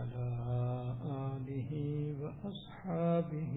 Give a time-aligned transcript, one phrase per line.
[0.00, 0.28] وعلى
[1.04, 1.72] آله
[2.20, 3.54] وأصحابه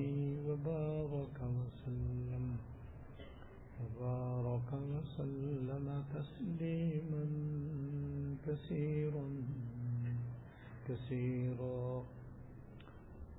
[0.47, 2.57] وبارك وسلم.
[3.79, 7.25] وبارك وسلم تسليما
[8.47, 9.27] كثيرا.
[10.87, 12.03] كثيرا.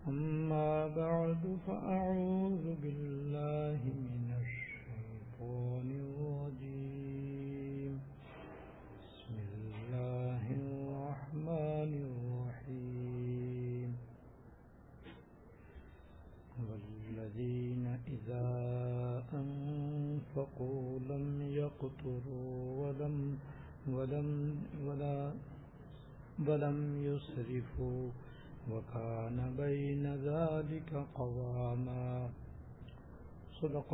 [0.08, 2.33] أما بعد فأعوذ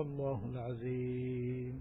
[0.01, 1.79] صدق الله العظيم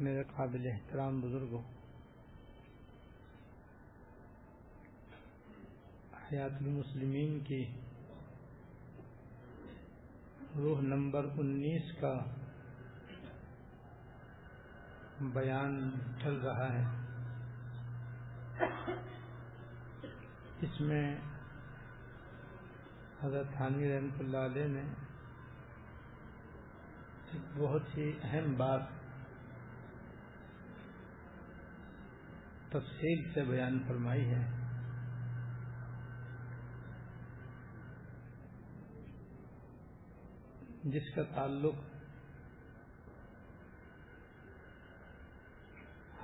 [0.00, 1.62] میرے قابل احترام بزرگوں
[6.22, 7.64] حیات المسلمین کی
[10.56, 12.18] روح نمبر انیس کا
[15.20, 15.90] بیان
[16.22, 16.84] چل رہا ہے۔
[20.60, 21.16] اس میں
[23.22, 24.82] حضرت تھانوی رحمۃ اللہ علیہ نے
[27.32, 28.80] ایک بہت ہی اہم بات
[32.68, 34.66] تفصیل سے بیان فرمائی ہے۔
[40.84, 41.74] جس کا تعلق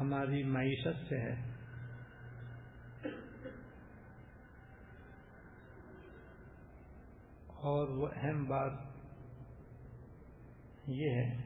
[0.02, 1.34] ہماری معیشت سے ہے۔
[7.46, 8.72] اور وہ اہم بات
[10.86, 11.42] یہ ہے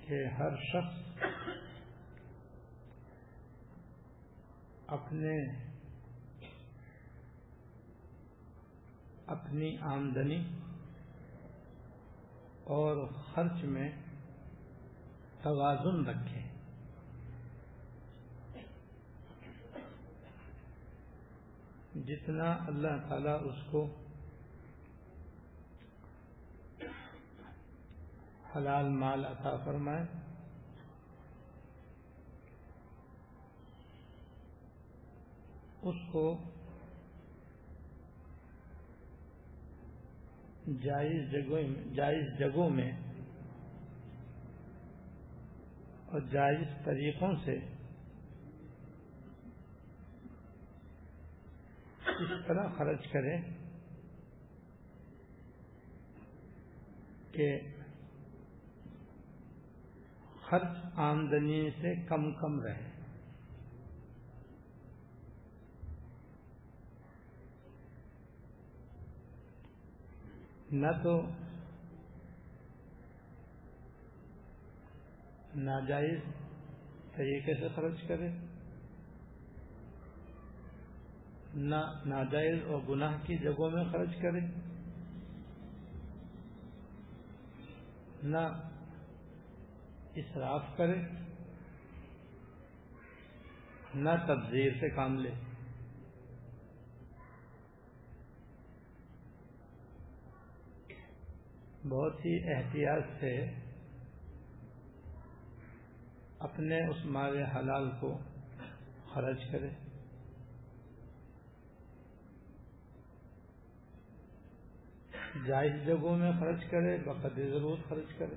[0.00, 1.24] کہ ہر شخص
[4.86, 5.36] اپنے
[9.26, 10.42] اپنی آمدنی
[12.64, 13.90] اور خرچ میں
[15.46, 16.40] توازن رکھے۔
[22.06, 23.84] جتنا اللہ تعالی اس کو
[28.56, 30.04] حلال مال عطا فرمائے،
[35.82, 36.26] اس کو
[40.82, 42.92] جائز جگہوں جائز جگہوں میں
[46.16, 47.54] اور جائز طریقوں سے
[52.20, 53.36] اس طرح خرچ کرے
[57.32, 57.48] کہ
[60.48, 62.90] خرچ آمدنی سے کم کم رہے۔
[70.72, 71.20] نہ تو
[75.56, 76.20] ناجائز
[77.16, 78.28] طریقے سے خرچ کرے،
[81.54, 81.76] نہ
[82.06, 84.40] ناجائز اور گناہ کی جگہوں میں خرچ کرے،
[88.22, 88.46] نہ
[90.14, 91.00] اسراف کرے،
[93.94, 95.30] نہ تبذیر سے کام لے۔
[101.88, 103.36] بہت ہی احتیاط سے
[106.38, 108.18] اپنے اس مال حلال کو
[109.12, 109.70] خرچ کرے۔
[115.46, 118.34] جائز جگہوں میں خرچ کرے، بقدر ضرورت خرچ کرے۔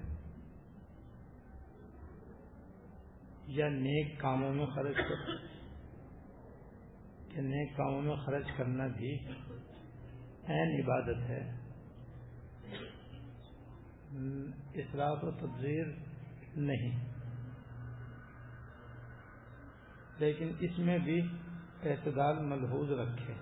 [3.48, 5.38] یا نیک کاموں میں خرچ کرے۔
[7.30, 9.18] کہ نیک کاموں میں خرچ کرنا بھی
[10.48, 11.56] این عبادت ہے۔
[14.76, 15.86] اصلاح و تبذیر
[16.56, 17.19] نہیں۔
[20.20, 21.22] لیکن اس میں بھی
[21.84, 23.34] اعتدال ملحوظ رکھے۔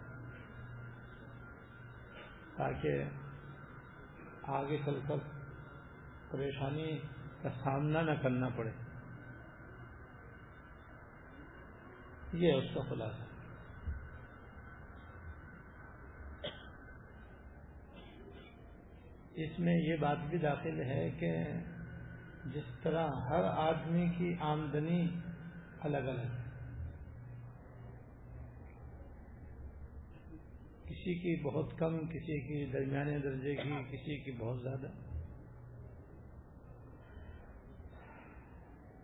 [2.57, 3.03] تاکہ
[4.43, 5.15] آگے چل کر
[6.31, 6.99] پریشانی
[7.41, 8.71] کا سامنا نہ کرنا پڑے۔
[12.33, 13.23] یہ اس کا خلاصہ۔
[19.33, 21.43] اس میں یہ بات بھی داخل ہے کہ
[22.45, 25.19] جس طرح ہر آدمی کی آمدنی
[25.79, 26.46] الگ الگ ہے۔
[31.07, 34.87] کسی کی بہت کم، کسی کی درمیانے درجے کی، کسی کی بہت زیادہ۔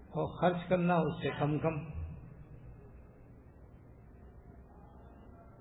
[0.09, 1.75] اور خرچ کرنا اس سے کم کم۔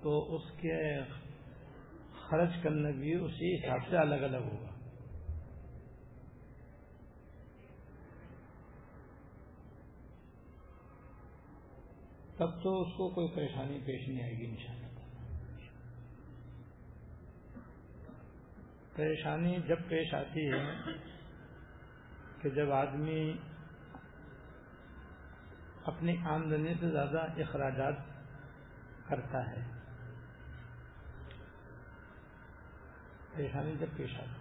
[0.02, 1.02] تو اس کے
[2.28, 4.74] خرچ کرنا بھی اسی حساب سے الگ الگ ہوگا۔
[12.36, 14.81] تب تو اس کو کوئی پریشانی پیش نہیں آئے گی انشاءاللہ۔
[18.96, 20.92] پریشانی جب پیش آتی ہے
[22.42, 23.38] کہ جب آدمی
[25.84, 27.94] اپنی آمدنی سے زیادہ اخراجات
[29.08, 29.62] کرتا ہے،
[33.34, 34.40] پریشانی جب پیش آتی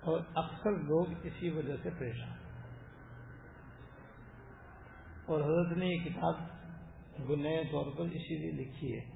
[0.00, 2.32] اور اکثر لوگ اسی وجہ سے پریشان
[5.26, 6.40] اور حضرت نے یہ کتاب
[7.28, 9.13] بنائے طور پر اسی لیے لکھی ہے۔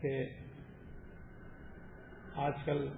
[0.00, 0.28] کہ
[2.34, 2.88] آج کل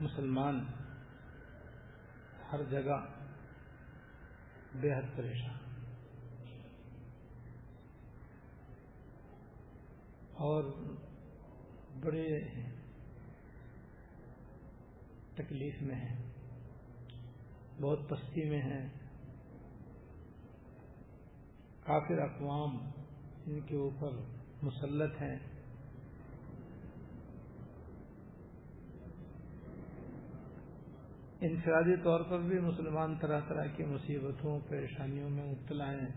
[0.00, 0.64] مسلمان
[2.52, 2.96] ہر جگہ
[4.74, 5.54] بے حد پریشان
[10.34, 10.64] اور
[12.00, 12.26] بڑے
[15.34, 16.16] تکلیف میں ہیں،
[17.80, 18.88] بہت پستی میں ہیں۔
[21.82, 22.76] کافر اقوام
[23.46, 25.38] ان کے اوپر مسلط ہیں۔
[31.40, 36.08] انفرادی طور پر بھی مسلمان طرح طرح کی مصیبتوں، پریشانیوں میں مبتلا ہیں،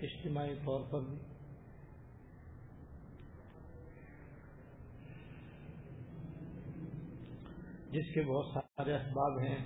[0.00, 1.18] اجتماعی طور پر بھی۔
[7.90, 9.64] جس کے بہت سارے اسباب ہیں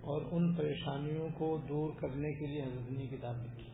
[0.00, 3.67] اور ان پریشانیوں کو دور کرنے کے لیے حضرت نے کتاب لکھی۔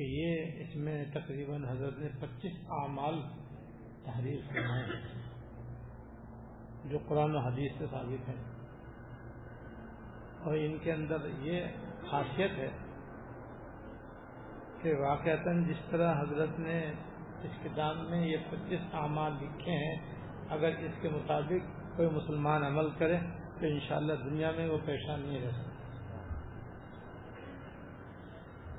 [0.00, 3.22] کہ یہ اس میں تقریباً حضرت نے پچیس اعمال
[4.04, 4.86] تحریر فرمائے
[6.84, 8.44] جو قرآن و حدیث سے ثابت ہیں۔
[10.44, 11.60] اور ان کے اندر یہ
[12.10, 12.68] خاصیت ہے
[14.82, 16.92] کہ واقعتا جس طرح حضرت نے
[17.42, 19.96] اس کتاب میں یہ پچیس اعمال لکھے ہیں،
[20.48, 23.18] اگر اس کے مطابق کوئی مسلمان عمل کرے
[23.60, 25.69] تو انشاءاللہ دنیا میں وہ پریشان نہیں رہ سکتا۔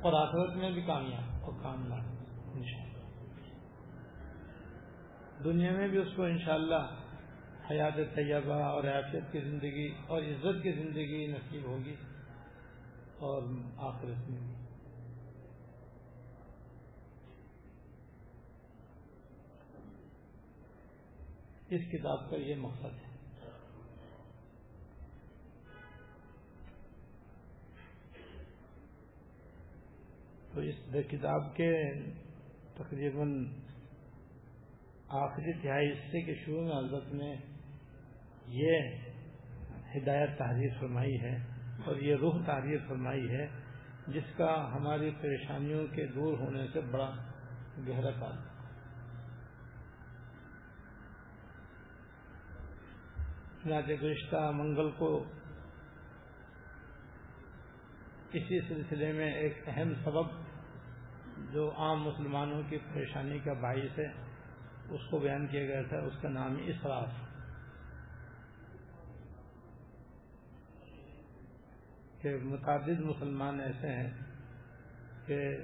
[0.01, 2.05] اور آخرت میں بھی کامیاب اور کامیاب
[2.53, 2.91] انشاءاللہ۔
[5.43, 6.95] دنیا میں بھی اس کو انشاءاللہ
[7.71, 11.95] حیات طیبہ اور حیثیت کی زندگی اور عزت کی زندگی نصیب ہوگی
[13.17, 13.43] اور
[13.77, 14.55] آخرت میں بھی۔
[21.75, 23.10] اس کتاب کا یہ مقصد ہے۔
[30.53, 30.75] تو اس
[31.09, 31.71] کتاب کے
[32.77, 33.33] تقریباً
[35.19, 37.33] آخری تہائی حصے کے شروع میں حضرت نے
[38.47, 41.35] یہ ہدایت تحریر فرمائی ہے
[41.85, 43.47] اور یہ روح تحریر فرمائی ہے
[44.07, 47.09] جس کا ہماری پریشانیوں کے دور ہونے سے بڑا
[47.87, 48.49] گہرا تعلق
[53.65, 55.11] گزشتہ منگل کو
[58.33, 60.27] اسی سلسلے میں ایک اہم سبب
[61.53, 64.07] جو عام مسلمانوں کی پریشانی کا باعث ہے،
[64.89, 67.09] اس کو بیان کیا گیا تھا، اس کا نام اسراف۔
[72.21, 74.09] کہ متعدد مسلمان ایسے ہیں
[75.25, 75.57] کہ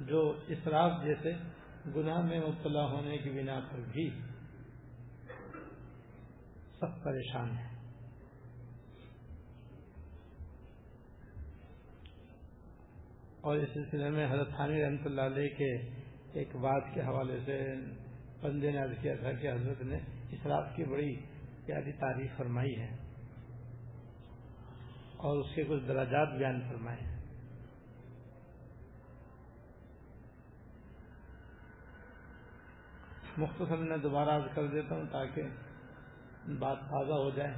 [0.00, 1.32] جو اسراف جیسے
[1.96, 4.10] گناہ میں مبتلا ہونے کی بنا پر بھی
[6.80, 7.73] سب پریشان ہیں۔
[13.44, 15.76] اور اس سلسلے میں حضرت خانی رحمۃ اللہ علیہ کے
[16.32, 17.74] ایک بات کے حوالے سے
[18.40, 19.98] بندے نے عرض کیا تھا کہ حضرت نے
[20.30, 21.20] اس رات کی بڑی
[21.66, 22.96] پیاری تعریف فرمائی ہے
[25.16, 27.16] اور اس کے کچھ دراجات بیان فرمائے ہیں۔
[33.36, 35.42] مختصر میں دوبارہ عرض کر دیتا ہوں تاکہ
[36.58, 37.54] بات تازہ ہو جائے۔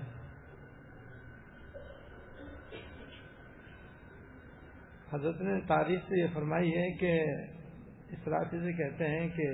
[5.16, 7.12] حضرت نے تاریخ سے یہ فرمائی ہے کہ
[8.08, 9.46] اس راستے سے کہتے ہیں کہ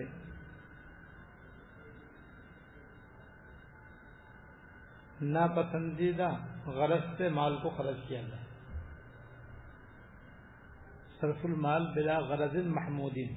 [5.22, 6.30] ناپسندیدہ
[6.66, 8.44] غرض سے مال کو خرچ کیا جائے۔
[11.20, 13.34] صرف المال بلا غرض محمودین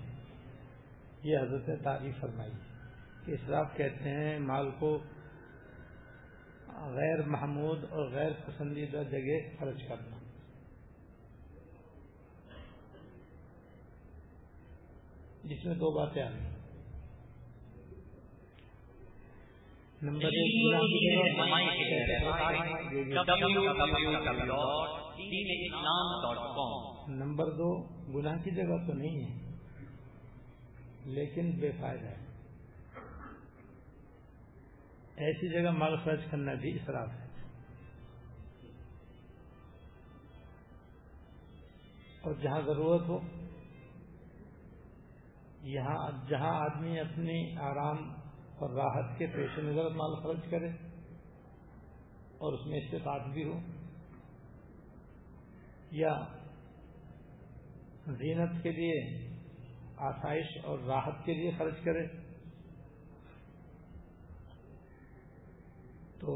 [1.24, 2.52] یہ حضرت نے تعریف فرمائی
[3.26, 5.04] کہ اسراف کہتے ہیں مال کو
[6.92, 10.25] غیر محمود اور غیر پسندیدہ جگہ خرچ کرنا۔
[15.46, 16.54] جس میں دو باتیں آ گئی
[20.02, 20.30] نمبر
[27.08, 27.70] نمبر دو
[28.14, 29.54] گناہ کی جگہ تو نہیں ہے
[31.06, 32.24] لیکن بے فائدہ ہے۔
[35.16, 37.26] ایسی جگہ مال خرچ کرنا بھی اسراف ہے۔
[42.22, 43.20] اور جہاں ضرورت ہو
[45.66, 47.98] یہاں جہاں آدمی اپنی آرام
[48.56, 50.68] اور راحت کے پیش نظر مال خرچ کرے
[52.38, 53.60] اور اس میں استفاد بھی ہو،
[55.92, 56.14] یا
[58.08, 59.00] زینت کے لیے
[59.98, 62.06] آسائش اور راحت کے لیے خرچ کرے،
[66.20, 66.36] تو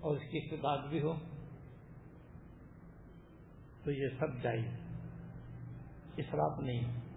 [0.00, 1.14] اور اس کی استفاد بھی ہو،
[3.84, 4.66] تو یہ سب جائز،
[6.16, 7.11] اسراف نہیں۔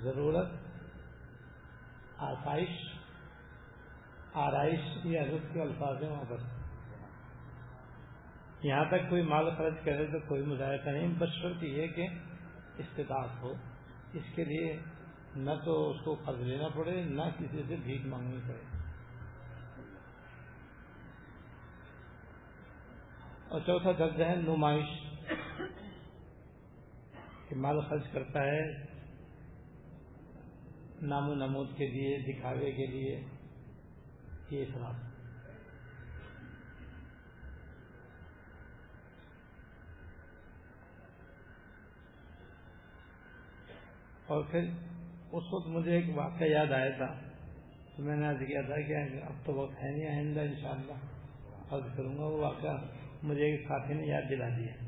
[0.00, 0.48] ضرورت،
[2.16, 2.68] آسائش،
[4.34, 6.36] آرائش یا رخ کے الفاظ ہیں وہاں پر۔
[8.62, 12.06] یہاں تک کوئی مال خرچ کرے تو کوئی مظاہرہ نہیں، بس شرط یہ کہ
[12.78, 13.52] استطاعت ہو۔
[14.12, 14.78] اس کے لیے
[15.36, 18.78] نہ تو اس کو قرض لینا پڑے، نہ کسی سے بھیک مانگنی پڑے۔
[23.48, 25.18] اور چوتھا درجہ ہے نمائش،
[27.48, 28.91] کہ مال خرچ کرتا ہے
[31.02, 33.24] نام و نمود کے لیے، دکھاوے کے لیے،
[34.50, 34.78] یہ سب
[44.26, 44.60] اور پھر
[45.32, 47.20] اس وقت مجھے ایک واقعہ یاد آیا تھا،
[47.96, 50.70] تو میں نے آج کیا تھا کہ اب تو وقت ہے نہیں، آئندہ ان شاء
[50.70, 52.76] اللہ عرض کروں گا۔ وہ واقعہ
[53.22, 54.81] مجھے ایک ساتھی نے یاد دلا دیا۔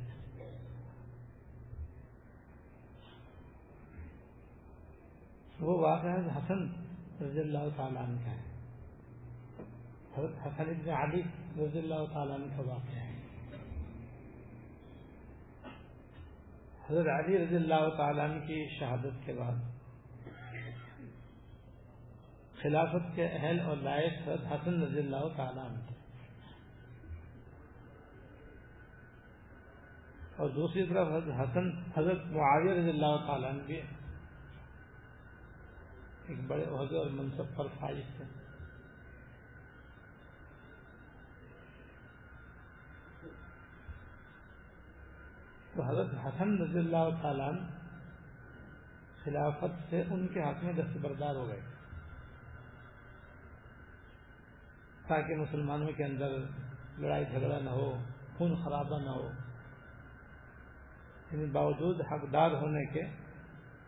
[5.65, 6.67] وہ واقعہ حسن
[7.25, 8.43] رضی اللہ تعالیٰ عنہ کا ہے۔
[10.17, 11.23] حضرت حسن ابن علی
[11.65, 13.15] رضی اللہ تعالیٰ عنہ کا واقعہ ہے۔
[16.91, 19.55] حضرت علی رضی اللہ تعالیٰ عنہ کی شہادت کے بعد
[22.63, 25.79] خلافت کے اہل اور لائق حضرت حسن رضی اللہ تعالیٰ عنہ۔
[30.37, 33.81] اور دوسری طرف حضرت حسن، حضرت معاویہ رضی اللہ تعالیٰ عنہ بھی
[36.27, 38.25] ایک بڑے عہدے اور منصب پر فائز تھے۔
[45.73, 47.53] تو حضرت حسن رضی اللہ تعالیٰ
[49.25, 51.61] خلافت سے ان کے ہاتھ میں دستبردار ہو گئے۔
[55.07, 56.29] تاکہ مسلمانوں کے اندر
[56.99, 58.03] لڑائی جھگڑا نہ ہو،
[58.39, 59.31] خون خرابہ نہ ہو۔
[61.33, 63.24] یعنی باوجود حقدار ہونے کے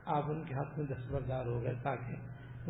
[0.06, 2.14] آپ ان کے ہاتھ میں دستبردار ہو گئے تاکہ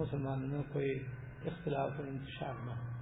[0.00, 0.98] مسلمانوں میں کوئی
[1.46, 2.96] اختلاف اور انتشار نہ ہو۔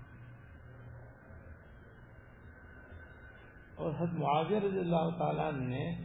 [3.75, 5.97] اور حضرت معاذ رضی اللہ تعالیٰ نے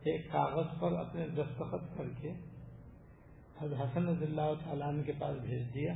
[0.00, 2.32] ایک کاغذ پر اپنے دستخط کر کے
[3.60, 5.92] حضرت حسن رضی اللہ تعالیٰ کے پاس بھیج دیا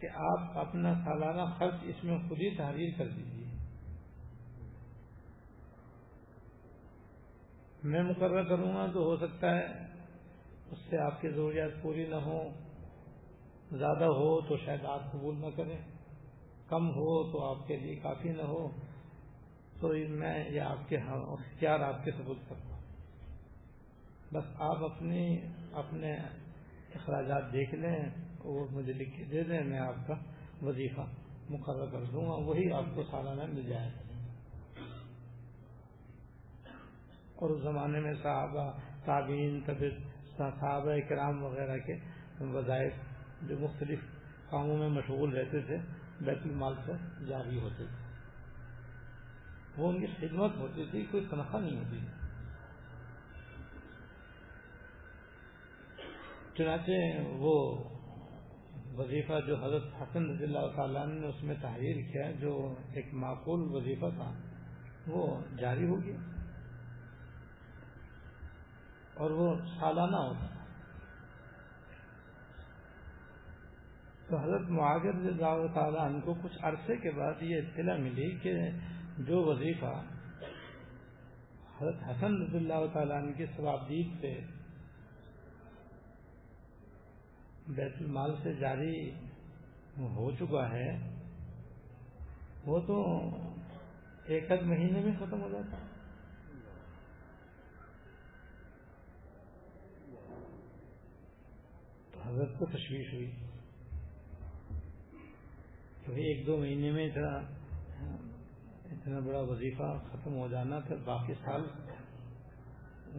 [0.00, 3.42] کہ آپ اپنا سالانہ خرچ اس میں خود ہی تحریر کر دیجیے
[7.82, 9.91] میں مقرر کروں گا تو ہو سکتا ہے
[10.72, 12.48] اس سے آپ کی ضروریات پوری نہ ہو
[13.70, 15.76] زیادہ ہو تو شاید آپ قبول نہ کریں،
[16.68, 18.68] کم ہو تو آپ کے لیے کافی نہ ہو،
[19.80, 22.80] تو میں یہ آپ کے ہاں اختیار آپ کے ثبوت کرتا ہوں۔
[24.32, 25.40] بس آپ اپنی،
[25.72, 26.14] اپنے
[26.94, 27.96] اخراجات دیکھ لیں
[28.38, 30.14] اور مجھے لکھ کے دے دیں، میں آپ کا
[30.62, 31.06] وظیفہ
[31.50, 33.90] مقرر کر دوں گا، وہی آپ کو سالانہ مل جائے
[37.34, 38.70] اور اس زمانے میں صحابہ
[39.04, 40.11] تعبین طبیعت
[40.50, 41.98] صحابہ کرام وغیرہ کے
[42.40, 42.92] وظائف
[43.42, 43.98] جو مختلف
[44.50, 45.76] کاموں میں مشغول رہتے تھے،
[46.20, 46.92] بیت المال سے
[47.26, 48.12] جاری ہوتے تھے۔
[49.76, 52.08] وہ ان کی خدمت ہوتی تھی، کوئی تنخواہ نہیں ہوتی تھی۔
[56.56, 56.90] چنانچہ
[57.28, 57.84] وہ
[58.96, 63.74] وظیفہ جو حضرت حسن رضی اللہ تعالیٰ نے اس میں تحریر کیا، جو ایک معقول
[63.74, 64.34] وظیفہ تھا،
[65.06, 66.31] وہ جاری ہو گیا۔
[69.22, 70.46] اور وہ سالانہ ہوتا
[74.28, 78.54] تو حضرت معاذر اللہ تعالیٰ ان کو کچھ عرصے کے بعد یہ اطلاع ملی کہ
[79.18, 79.92] جو وظیفہ
[81.80, 84.32] حضرت حسن رضی اللہ تعالیٰ عنہ کے ثوابدید سے
[87.68, 89.10] بیت المال سے جاری
[89.98, 90.90] ہو چکا ہے،
[92.66, 92.96] وہ تو
[94.24, 95.91] ایک مہینے میں ختم ہو جاتا تو
[102.26, 103.30] حضرت کو تشویش ہوئی۔
[106.04, 107.38] تو ایک دو مہینے میں اتنا
[108.84, 111.62] اتنا بڑا وظیفہ ختم ہو جانا پھر باقی سال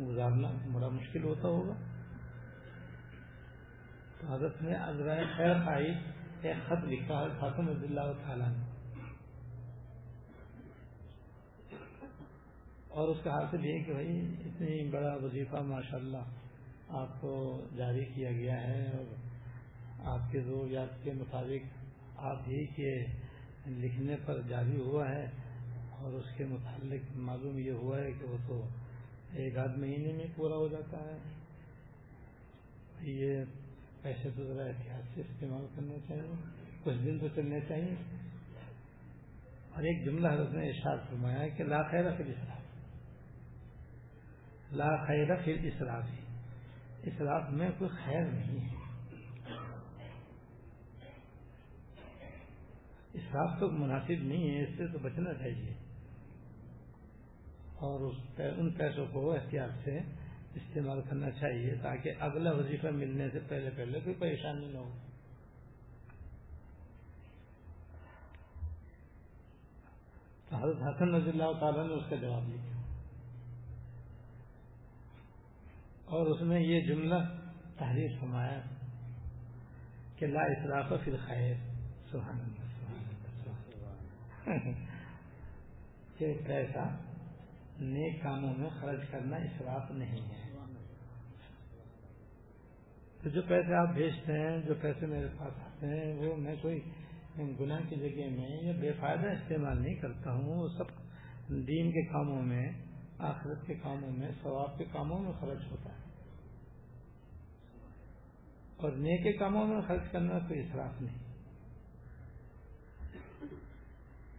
[0.08, 1.74] گزارنا بڑا مشکل ہوتا ہوگا۔
[4.20, 5.94] تو حضرت نے ازرائے خیر آئی،
[6.42, 8.64] ایک خط لکھا ہے خاتم رضی اللہ تعالیٰ نے۔
[12.88, 16.43] اور اس کا حاصل یہ کہ بھائی، اتنی بڑا وظیفہ ماشاء اللہ
[16.94, 19.06] آپ کو جاری کیا گیا ہے اور
[20.06, 21.84] آپ کے ضروریات کے مطابق
[22.18, 23.06] آپ ہی کے
[23.68, 25.26] لکھنے پر جاری ہوا ہے
[25.92, 28.68] اور اس کے متعلق معلوم یہ ہوا ہے کہ وہ تو
[29.32, 31.18] ایک آدھ مہینے میں پورا ہو جاتا ہے۔
[33.02, 33.44] یہ
[34.02, 36.34] پیسے تو ذرا احتیاط سے استعمال کرنا چاہیے،
[36.84, 37.96] کچھ دن تو چلنے چاہیے۔
[39.74, 42.62] اور ایک جملہ حضرت نے ارشاد فرمایا کہ لا خیر فی اسراف
[44.74, 46.23] لا خیر فی
[47.04, 48.76] اسراف میں کوئی خیر نہیں ہے۔
[53.14, 55.74] اسراف تو مناسب نہیں ہے، اس سے تو بچنا چاہیے۔
[57.74, 59.98] اور اس ان پیسوں کو احتیاط سے
[60.56, 64.90] استعمال کرنا چاہیے تاکہ اگلا وظیفہ ملنے سے پہلے پہلے کوئی پریشانی نہ ہو۔
[70.52, 72.73] حضرت حسن رضی اللہ تعالیٰ نے اس کا جواب دیا۔
[76.14, 77.16] اور اس میں یہ جملہ
[77.78, 78.60] تحریر فرمایا
[80.16, 81.56] کہ لا اسراف فی خیر
[82.12, 82.54] سبحان
[86.18, 86.86] کہ پیسہ
[87.80, 90.42] نیک کاموں میں خرچ کرنا اسراف نہیں ہے۔
[93.24, 96.80] تو جو پیسے آپ بھیجتے ہیں، جو پیسے میرے پاس آتے ہیں، وہ میں کوئی
[97.60, 100.90] گناہ کی جگہ میں یا بے فائدہ استعمال نہیں کرتا ہوں، وہ سب
[101.68, 102.72] دین کے کاموں میں،
[103.18, 106.03] آخرت کے کاموں میں، ثواب کے کاموں میں خرچ ہوتا ہے۔
[108.84, 111.18] اور نیک کاموں میں خرچ کرنا کوئی اصراف نہیں۔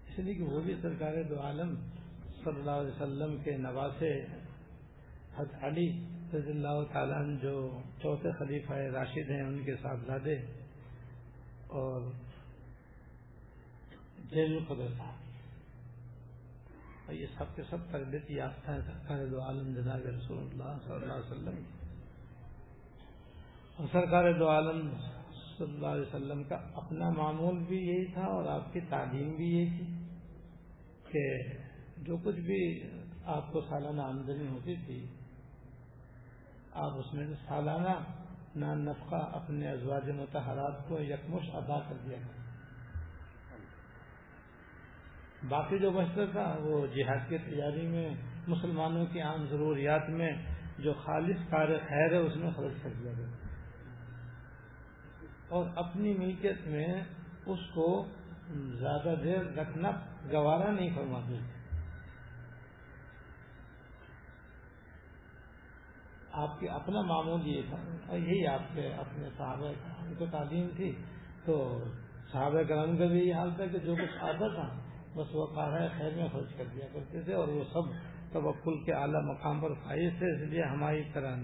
[0.08, 1.74] اس لیے کہ وہ بھی سرکار دو عالم
[2.44, 4.24] صلی اللہ علیہ وسلم کے نواسے
[5.36, 5.86] حضرت علی
[6.34, 10.34] رضی اللہ تعالیٰ جو چوتھے خلیفہ راشد ہیں، ان کے ساتھ زادے
[11.66, 12.10] اور
[14.30, 15.22] جیل القدر صاحب
[17.06, 20.94] اور یہ سب کے سب تربیت یافتہ ہیں، سرکار دو عالم جناب رسول اللہ صلی
[20.94, 21.83] اللہ علیہ وسلم۔
[23.76, 24.90] اور سرکار دو عالم
[25.58, 29.46] صلی اللہ علیہ وسلم کا اپنا معمول بھی یہی تھا اور آپ کی تعلیم بھی
[29.54, 30.04] یہی تھی
[31.10, 31.52] کہ
[32.02, 32.90] جو کچھ بھی
[33.24, 35.06] آپ کو سالانہ آمدنی ہوتی تھی،
[36.72, 37.98] آپ اس میں سالانہ
[38.56, 42.18] نان نفقہ اپنے ازواج متحرات کو یکمش ادا کر دیا
[45.48, 48.10] باقی جو بچتا تھا، وہ جہاد کی تیاری میں،
[48.48, 50.32] مسلمانوں کی عام ضروریات میں
[50.78, 53.43] جو خالص کار خیر ہے، اس میں خرچ کر دیا گیا۔
[55.48, 57.04] اور اپنی ملکیت میں
[57.46, 58.06] اس کو
[58.78, 59.90] زیادہ دیر رکھنا
[60.32, 61.38] گوارا نہیں فرماتے۔
[66.32, 70.92] آپ کے اپنا معمول یہ تھا، یہی آپ کے اپنے صحابہ کرام کو تعلیم تھی۔
[71.44, 71.84] تو
[72.32, 74.80] صحابہ کرام کا بھی یہ حال تھا کہ جو کچھ آتا تھا،
[75.16, 77.92] بس وہ کارا خیر میں خرچ کر دیا کرتے تھے اور وہ سب
[78.32, 81.36] توکل کے اعلیٰ مقام پر فائز تھے، اس لیے ہماری طرح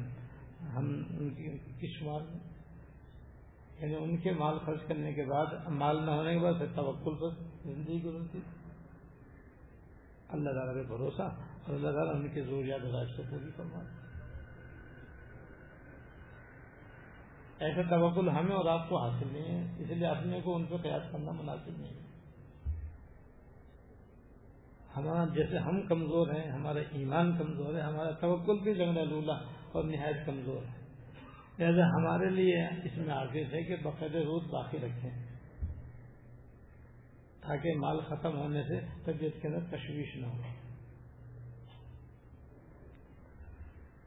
[0.60, 1.34] ہم ان
[1.80, 2.49] کی شمار میں
[3.80, 7.14] یعنی ان کے مال خرچ کرنے کے بعد مال نہ ہونے کے بعد پھر توکل
[7.14, 7.28] پر
[7.64, 8.38] زندگی گزرتی۔
[10.28, 13.82] اللہ تعالیٰ کا بھروسہ اور اللہ تعالیٰ ان کی ضروریات راج کو پوری کروا
[17.58, 20.76] ایسا توکل ہمیں اور آپ کو حاصل نہیں ہے، اس لیے اپنے کو ان پہ
[20.76, 22.10] قیاس کرنا مناسب نہیں ہے۔
[24.96, 29.34] ہمارا جیسے ہم کمزور ہیں، ہمارا ایمان کمزور ہے، ہمارا توکل بھی لگنا لولا
[29.72, 30.79] اور نہایت کمزور ہے۔
[31.60, 35.10] لہٰذا ہمارے لیے اس میں عاقف ہے کہ بقید روز باقی رکھیں۔
[37.40, 40.42] تاکہ مال ختم ہونے سے طبیعت کے اندر تشویش نہ ہو۔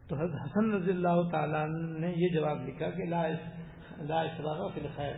[0.07, 1.67] تو حضرت حسن رضی اللہ تعالیٰ
[1.99, 3.27] نے یہ جواب لکھا کہ لا
[3.97, 4.23] لا
[4.73, 5.15] فی الخیر۔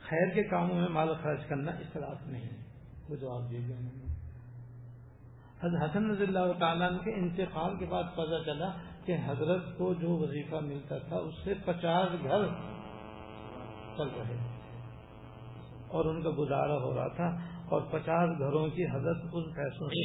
[0.00, 2.48] خیر کے کاموں میں مال خرچ کرنا اصلاف نہیں
[3.08, 3.78] وہ جواب دیا گیا
[5.62, 8.70] حضرت حسن رضی اللہ تعالیٰ کے انتقال کے بعد پتہ چلا
[9.08, 12.42] کہ حضرت کو جو وظیفہ ملتا تھا اس سے پچاس گھر
[13.96, 14.56] چل رہے تھے
[15.88, 17.28] اور ان کا گزارا ہو رہا تھا
[17.68, 20.02] اور پچاس گھروں کی حضرت ان پیسوں سے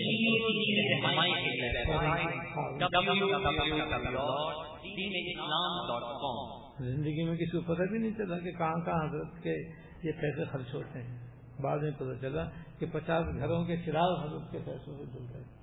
[6.80, 9.58] زندگی میں کسی کو پتہ بھی نہیں چلا کہ کہاں کہاں حضرت کے
[10.04, 11.18] یہ پیسے خرچ ہوتے ہیں۔
[11.62, 12.46] بعد میں پتہ چلا
[12.80, 15.63] کہ پچاس گھروں کے چراغ حضرت کے پیسوں سے جل رہے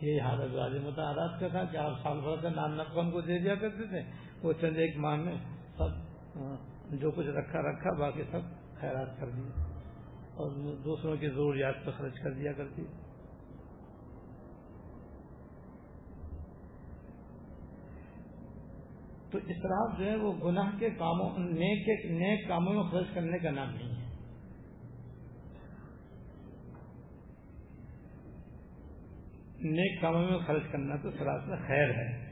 [0.00, 3.38] یہ حالت والی متحرات کا تھا کہ آپ سال بھر کا نام نقم کو دے
[3.38, 4.00] دیا کرتے تھے۔
[4.42, 5.34] وہ چند ایک ماہ میں
[5.76, 5.88] سب
[6.90, 8.40] جو کچھ رکھا رکھا، باقی سب
[8.80, 9.62] خیرات کر دیا
[10.34, 10.50] اور
[10.84, 12.82] دوسروں کی ضروریات پہ خرچ کر دیا کرتی۔
[19.30, 23.50] تو اسراف جو ہے وہ گناہ کے کاموں، نیک نیک کاموں میں خرچ کرنے کا
[23.50, 24.06] نام نہیں ہے
[29.70, 32.26] نیک کاموں میں خرچ کرنا تو سراسر خیر ہے۔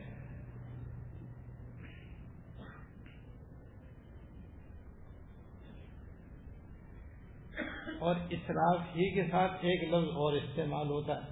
[7.98, 11.28] اور اسراف ہی کے ساتھ ایک لفظ اور استعمال ہوتا ہے۔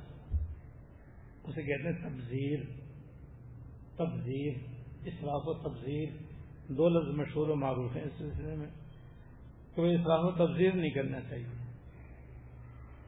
[1.44, 2.58] اسے کہتے ہیں تبزیر
[3.96, 4.52] تبزیر
[5.04, 6.08] اسراف و تبزیر
[6.68, 8.70] دو لفظ مشہور و معروف ہیں اس سلسلے میں۔
[9.74, 11.46] تو اسراف و تبزیر نہیں کرنا چاہیے۔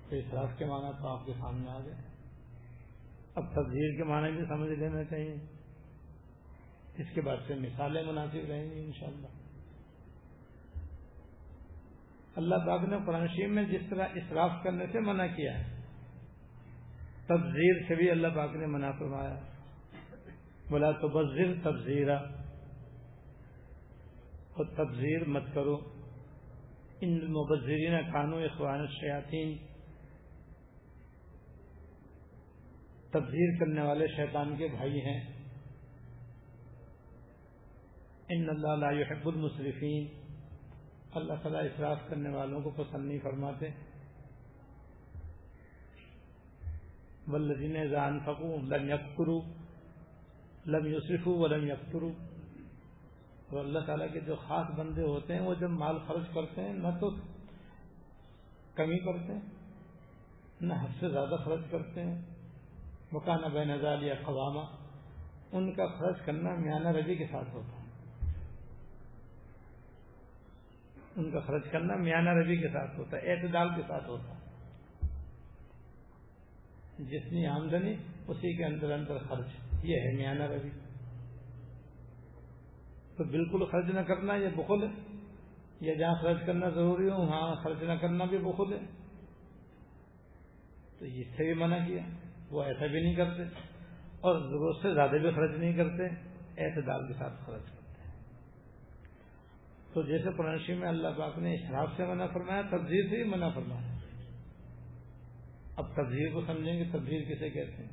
[0.09, 2.14] تو اسراف کے معنی تو آپ کے سامنے آ گئے۔
[3.35, 5.35] اب تبزیر کے معنی بھی سمجھ لینا چاہیے۔
[6.99, 9.27] اس کے بعد سے مثالیں مناسب رہیں گی انشاءاللہ۔
[12.37, 15.81] اللہ پاک نے قرآن شریف میں جس طرح اسراف کرنے سے منع کیا ہے
[17.27, 19.41] تبزیر سے بھی اللہ پاک نے منع فرمایا۔
[20.71, 22.17] بولا تو بزر تبزیرا
[24.53, 25.81] اور تبزیر مت کرو۔
[27.01, 29.57] ان مبذرین قانو اخوان شیاطین
[33.15, 35.21] تبزیر کرنے والے شیطان کے بھائی ہیں۔
[38.29, 40.07] ان اللہ لا يحب المصرفین
[41.15, 43.67] اللہ تعالیٰ اصراف کرنے والوں کو پسند نہیں فرماتے۔
[47.29, 49.41] ولدین زان فکو لم یکرو
[50.67, 52.11] لم یوسف ولم یکرو
[53.51, 56.75] اور اللہ تعالیٰ کے جو خاص بندے ہوتے ہیں، وہ جب مال خرچ کرتے ہیں،
[56.75, 57.11] نہ تو
[58.75, 59.41] کمی کرتے ہیں،
[60.61, 62.34] نہ حد سے زیادہ خرچ کرتے ہیں۔
[63.15, 64.61] مکانہ بے نظال یا قوامہ
[65.53, 67.85] ان کا خرچ کرنا میانہ رجی کے ساتھ ہوتا ہے۔
[71.17, 74.45] ان کا خرچ کرنا میانہ روی کے ساتھ ہوتا ہے، اعتدال کے ساتھ ہوتا ہے۔
[77.05, 77.95] جتنی آمدنی،
[78.29, 79.47] اسی کے اندر اندر خرچ،
[79.83, 80.71] یہ ہے میانہ روی
[83.17, 85.17] تو بالکل خرچ نہ کرنا یہ بخل ہے۔
[85.81, 88.81] یا جہاں خرچ کرنا ضروری ہو، وہاں خرچ نہ کرنا بھی بخل ہے۔
[90.99, 93.43] تو اس سے بھی منع کیا۔ وہ ایسا بھی نہیں کرتے
[94.21, 96.07] اور ضرورت سے زیادہ بھی خرچ نہیں کرتے،
[96.65, 97.85] اعتدال کے ساتھ خرچ کرتے
[99.93, 103.49] تو جیسے پرانشی میں اللہ پاک نے اشراف سے منع فرمایا تبزیر سے ہی منع
[103.49, 103.95] فرمایا۔
[105.77, 107.89] اب تبزیر کو سمجھیں گے تبزیر کسے کہتے ہیں؟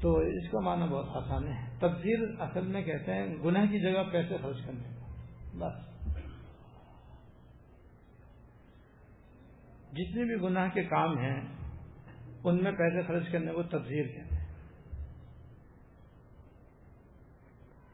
[0.00, 4.02] تو اس کا معنی بہت آسان ہے۔ تبزیر اصل میں کہتے ہیں گناہ کی جگہ
[4.12, 5.06] پیسے خرچ کرنے کا۔
[5.54, 5.88] بس۔
[9.92, 11.57] جتنے بھی گناہ کے کام ہیں
[12.44, 14.48] ان میں پیسے خرچ کرنے کو تبزیر کہتے ہیں۔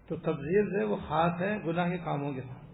[0.09, 2.65] تو تبزیر سے وہ خاص ہے گناہ کے کاموں کے ساتھ۔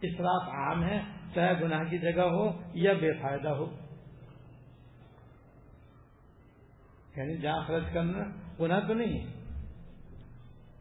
[0.00, 1.00] اسراف عام ہے،
[1.34, 3.76] چاہے گناہ کی جگہ ہو یا بے فائدہ ہو۔
[7.16, 8.24] یعنی جہاں خرچ کرنا
[8.60, 9.32] گناہ تو نہیں ہے،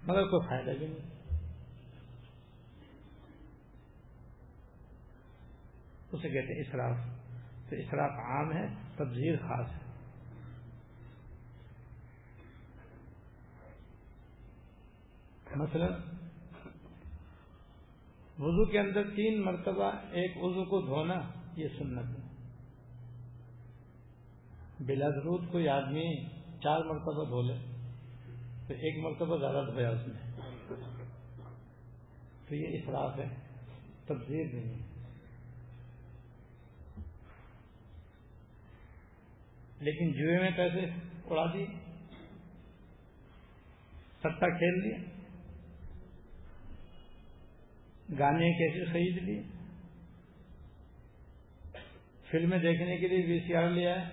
[0.03, 1.13] مگر کوئی فائدہ بھی نہیں۔
[6.11, 7.22] اسے کہتے ہیں اسراف۔
[7.73, 9.79] تو اسراف عام ہے تبزیر خاص ہے۔
[15.55, 15.85] مثلا،
[18.39, 21.21] وضو کے اندر تین مرتبہ ایک وضو کو دھونا،
[21.55, 22.23] یہ سنت ہے۔
[24.79, 26.25] بلا ضرورت کوئی آدمی
[26.63, 27.57] چار مرتبہ دھو لے،
[28.67, 30.31] تو ایک مرتبہ زیادہ دھویا اس نے۔
[32.47, 33.35] تو یہ اخراف ہے
[34.05, 34.92] تبدیل نہیں ہے۔
[39.83, 40.85] لیکن جوئے میں پیسے
[41.25, 41.65] اڑا دیے
[44.19, 44.97] سٹا کھیل لیا،
[48.19, 49.41] گانے کیسے خرید لیے،
[52.31, 54.09] فلمیں دیکھنے کے لیے وی سی آر لیا ہے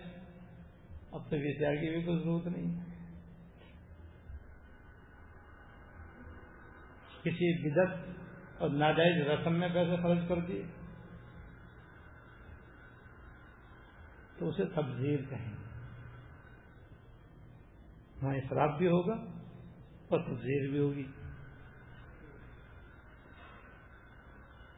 [1.10, 2.74] اب تو وی سی آر کی بھی کوئی ضرورت نہیں۔
[7.22, 10.62] کسی بدت اور ناجائز رسم میں پیسے خرچ کر دیے،
[14.38, 15.59] تو اسے تبدیل کہیں۔
[18.22, 19.14] وہاں اصراف بھی ہوگا
[20.08, 21.06] اور تبدیل بھی ہوگی۔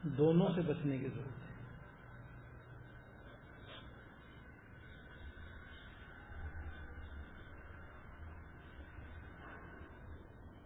[0.03, 1.43] دونوں سے بچنے کی ضرورت ہے۔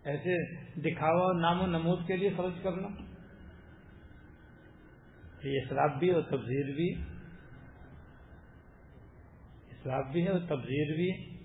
[0.03, 2.87] ایسے دکھاوا اور نام و نمود کے لیے خرچ کرنا۔
[5.43, 7.03] یہ اصراف بھی اور تبدیل بھی۔
[9.71, 11.36] اصراف بھی ہے اور تبدیل بھی۔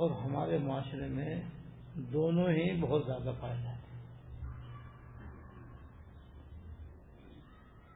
[0.00, 1.40] اور ہمارے معاشرے میں
[1.94, 3.78] دونوں ہی بہت زیادہ فائدہ ہے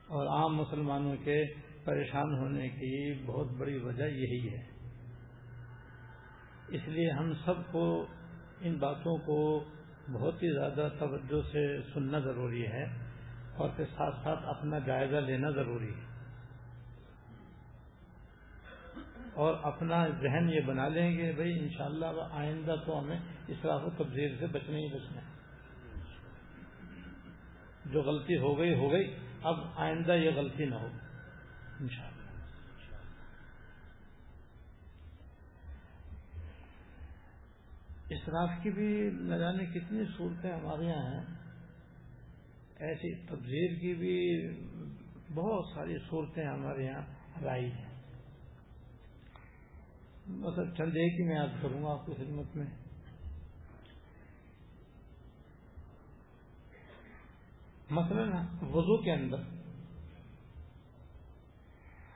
[0.09, 1.45] اور عام مسلمانوں کے
[1.85, 4.63] پریشان ہونے کی بہت بڑی وجہ یہی ہے۔
[6.69, 8.07] اس لیے ہم سب کو
[8.61, 9.65] ان باتوں کو
[10.13, 12.85] بہت ہی زیادہ توجہ سے سننا ضروری ہے
[13.57, 16.14] اور پھر ساتھ ساتھ اپنا جائزہ لینا ضروری ہے۔
[19.35, 23.91] اور اپنا ذہن یہ بنا لیں گے بھائی انشاءاللہ شاء آئندہ تو ہمیں اسراف و
[23.91, 25.35] تبدیل سے بچنے ہی بچنا ہے۔
[27.85, 30.87] جو غلطی ہو گئی ہو گئی۔ اب آئندہ یہ غلطی نہ ہو۔
[31.81, 32.15] انشاءاللہ۔
[38.09, 41.35] اسراف کی بھی نہ جانے کتنی صورتیں ہمارے یہاں ہیں۔
[42.77, 44.49] ایسی تبدیل کی بھی
[45.35, 47.03] بہت ساری صورتیں ہمارے یہاں
[47.43, 47.94] رائی ہیں۔
[50.27, 52.67] مطلب چند ایک ہی میں یاد کروں گا آپ کی خدمت میں۔
[57.91, 58.25] مثلا
[58.63, 59.37] وضو کے اندر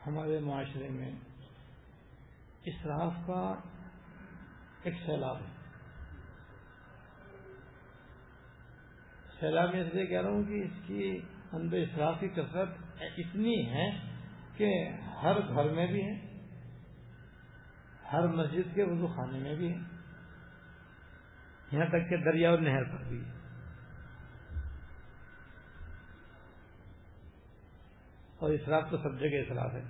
[0.06, 1.10] ہمارے معاشرے میں
[2.64, 3.54] اسراف کا
[4.82, 5.56] ایک سیلاب ہے۔
[9.40, 11.20] سیلاب میں اس لیے کہہ رہا ہوں کہ اس کی
[11.52, 12.68] اندر اسراف کی کثرت
[13.00, 13.90] اتنی ہے
[14.56, 14.88] کہ
[15.22, 16.27] ہر گھر میں بھی ہے۔
[18.12, 19.78] ہر مسجد کے وضو خانے میں بھی ہے
[21.72, 23.38] یہاں تک کہ دریا اور نہر پر بھی ہے
[28.36, 29.82] اور اسراف تو سب جگہ اسراف ہے۔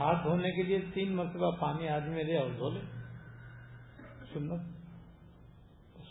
[0.00, 2.80] ہاتھ دھونے کے لیے تین مرتبہ پانی آدمی لے اور دھو لے۔
[4.32, 4.60] سنت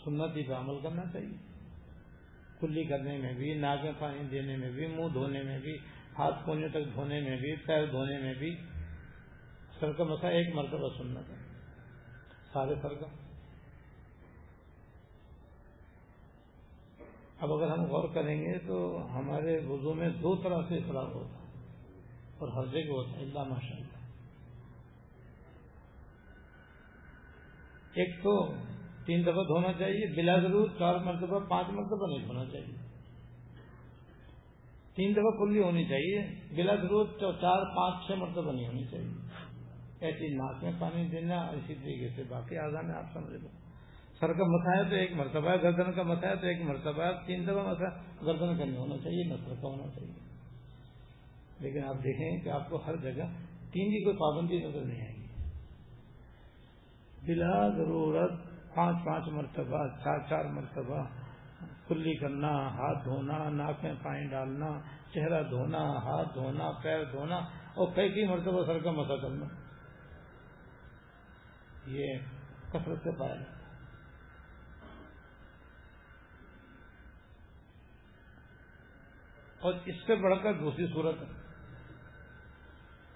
[0.04, 1.36] سنت ہی پہ عمل کرنا چاہیے۔
[2.60, 5.78] کلی کرنے میں بھی، ناک میں پانی دینے میں بھی، منہ دھونے میں بھی۔
[6.18, 8.56] ہاتھ کونے تک دھونے میں بھی، پیر دھونے میں بھی۔
[9.80, 11.34] سر کا مسا ایک مرتبہ سننا تھا۔
[12.52, 13.06] سارے سر کا۔
[17.40, 21.38] اب اگر ہم غور کریں گے تو ہمارے وضو میں دو طرح سے اخلاق ہوتا
[21.38, 21.60] ہے
[22.38, 23.86] اور ہر جگہ ہوتا ہے، اللہ ماشاء اللہ
[27.94, 28.54] ایک تو
[29.06, 32.85] تین دفعہ دھونا چاہیے، بلا ضرور چار مرتبہ، پانچ مرتبہ نہیں دھونا چاہیے۔
[34.96, 39.12] تین دفعہ کلی ہونی چاہیے، بلا ضرورت چار، پانچ، چھ مرتبہ نہیں ہونی چاہیے۔
[40.00, 43.48] ایسی ناک میں پانی دینا، اسی طریقے سے باقی آزاد آپ سمجھ لو
[44.20, 47.02] سر کا مسا ہے تو ایک مرتبہ ہے، گردن کا مسا ہے تو ایک مرتبہ
[47.02, 47.84] ہے۔ تین دفعہ مسا
[48.26, 50.12] گردن کا نہیں ہونا چاہیے نہ سر کا ہونا چاہیے۔
[51.58, 53.22] لیکن آپ دیکھیں کہ آپ کو ہر جگہ
[53.72, 55.26] تین کی کوئی پابندی نظر نہیں آئے گی۔
[57.26, 58.32] بلا ضرورت
[58.74, 61.25] پانچ پانچ مرتبہ، چار چار مرتبہ
[61.88, 64.80] کلی کرنا، ہاتھ دھونا ناک میں پانی ڈالنا،
[65.14, 67.36] چہرہ دھونا، ہاتھ دھونا، پیر دھونا،
[67.74, 69.46] اور کئی کئی مرتبہ سر کا مسا کرنا۔
[71.86, 72.18] یہ
[72.70, 73.56] کثرت سے پایا۔ جاتا
[79.60, 81.26] اور اس سے بڑھ کر دوسری صورت ہے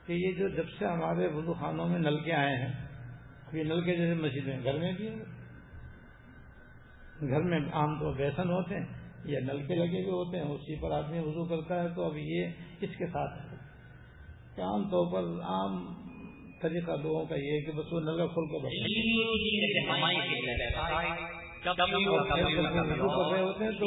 [0.06, 2.88] کہ یہ جو جب سے ہمارے وضو خانوں میں نلکے آئے ہیں،
[3.52, 5.39] یہ نلکے جیسے مسجدیں، گھر میں بھی ہیں۔
[7.28, 8.86] گھر میں عام طور بیسن ہوتے ہیں
[9.24, 12.46] یا نلکے لگے ہوئے ہوتے ہیں، اسی پر آدمی وضو کرتا ہے، تو اب یہ
[12.80, 13.56] اس کے ساتھ ہے۔
[14.56, 15.94] کہ عام طور پر عام
[16.62, 18.58] طریقہ لوگوں کا یہ ہے کہ بس وہ نلکا کھول کے
[23.32, 23.86] رہے ہوتے ہیں تو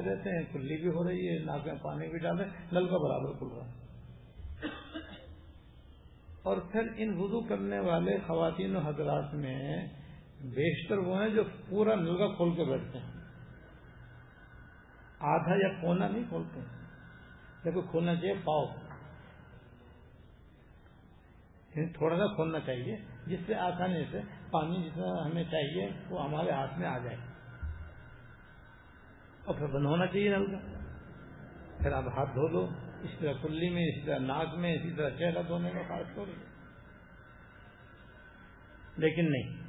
[0.00, 3.38] رہتے ہیں کلی بھی ہو رہی ہے، ناک میں پانی بھی ڈالے نل کا برابر
[3.38, 3.88] کھل رہا ہے۔
[6.42, 9.86] اور پھر ان وضو کرنے والے خواتین و حضرات میں
[10.40, 13.12] بیشتر وہ ہیں جو پورا نل کا کھول کے بیٹھتے ہیں۔
[15.18, 16.60] آدھا یا کونا نہیں کھولتے۔
[17.64, 18.64] دیکھو کھولنا چاہیے پاؤ۔
[21.74, 22.96] یعنی تھوڑا سا کھولنا چاہیے،
[23.26, 24.20] جس سے آسانی سے
[24.50, 27.16] پانی جتنا ہمیں چاہیے وہ ہمارے ہاتھ میں آ جائے۔
[29.44, 30.58] اور پھر بند ہونا چاہیے نل کا
[31.78, 32.68] پھر آپ ہاتھ دھو دو،
[33.02, 36.26] اس طرح کلی میں اسی طرح ناک میں، اسی طرح چہرہ دھونے کا خاص طور
[38.96, 39.67] لیکن نہیں۔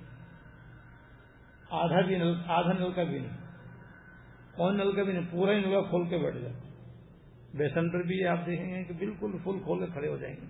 [1.70, 3.38] آدھا بھی نل آدھا نل کا بھی نہیں۔
[4.56, 6.54] کون نل کا بھی نہیں؟ پورا ہی نل کا کھول کے بیٹھ جائے
[7.54, 10.46] بیسن پر بھی آپ دیکھیں گے کہ بالکل فل کھول کے کھڑے ہو جائیں گے۔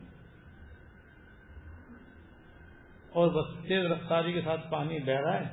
[3.09, 5.45] اور بس تیز رفتاری کے ساتھ پانی بہ رہا ہے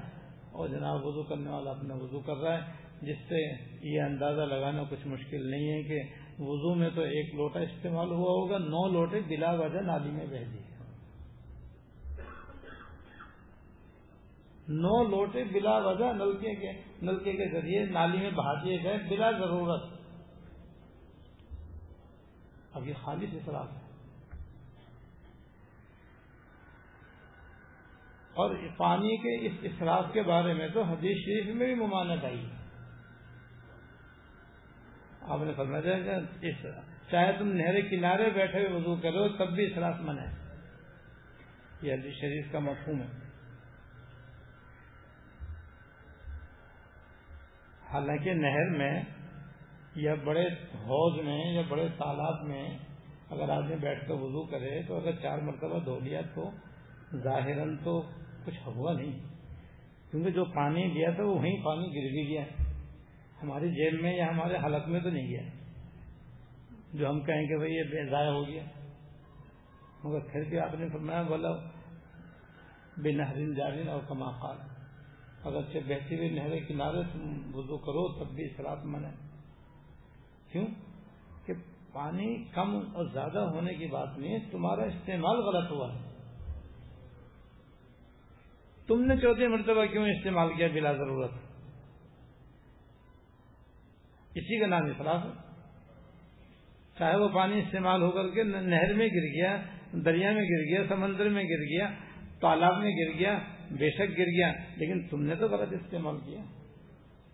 [0.53, 3.41] اور جناب وضو کرنے والا اپنا وضو کر رہا ہے، جس سے
[3.89, 6.01] یہ اندازہ لگانا کچھ مشکل نہیں ہے کہ
[6.39, 10.45] وضو میں تو ایک لوٹا استعمال ہوا ہوگا، نو لوٹے بلا وجہ نالی میں بہ
[10.53, 10.66] دیے
[14.69, 19.31] نو لوٹے بلا وجہ نلکے کے نلکے کے ذریعے نالی میں بہا دیے گئے بلا
[19.31, 19.83] ضرورت۔
[22.73, 23.87] اب یہ خالی سے ہے۔
[28.35, 32.47] اور پانی کے اس اصراف کے بارے میں تو حدیث شریف میں بھی ممانت آئی۔
[35.23, 36.21] آپ نے فرمایا
[37.11, 40.35] چاہے تم نہر کنارے بیٹھے ہوئے وضو کرو تب بھی اصراف من ہے۔
[41.83, 43.26] یہ حدیث شریف کا مفہوم ہے۔
[47.97, 49.03] حالانکہ نہر میں
[49.95, 52.79] یا بڑے حوض میں یا بڑے تالاب میں
[53.31, 56.51] اگر آدمی بیٹھ کر وضو کرے تو اگر چار مرتبہ دھو لیا تو
[57.17, 58.03] ظاہر تو
[58.45, 59.13] کچھ ہوا نہیں۔
[60.11, 62.45] کیونکہ جو پانی لیا تھا وہ وہیں پانی گر بھی گیا۔
[63.43, 65.43] ہماری جیل میں یا ہمارے حلق میں تو نہیں گیا۔
[66.93, 68.63] جو ہم کہیں کہ بھائی یہ ضائع ہو گیا۔
[70.05, 71.51] مگر پھر بھی آپ نے فرمایا بولا
[72.97, 74.76] بے نہرین جارین اور کما خال
[75.47, 79.05] اگر سے بہتی ہوئی نہر کنارے تم وضو کرو، تب بھی شراب من
[80.53, 80.67] کیوں؟
[81.47, 81.53] کہ
[81.93, 85.99] پانی کم اور زیادہ ہونے کی بات نہیں تمہارا استعمال غلط ہوا ہے۔
[88.87, 91.31] تم نے چوتھی مرتبہ کیوں استعمال کیا بلا ضرورت؟
[94.35, 95.47] اسی کا نام اخلاص ہے۔
[96.99, 99.57] چاہے وہ پانی استعمال ہو کر کے نہر میں گر گیا،
[99.93, 101.91] دریا میں گر گیا، سمندر میں گر گیا،
[102.41, 103.39] تالاب میں گر گیا
[103.71, 106.43] بے شک گر گیا، لیکن تم نے تو غلط استعمال کیا۔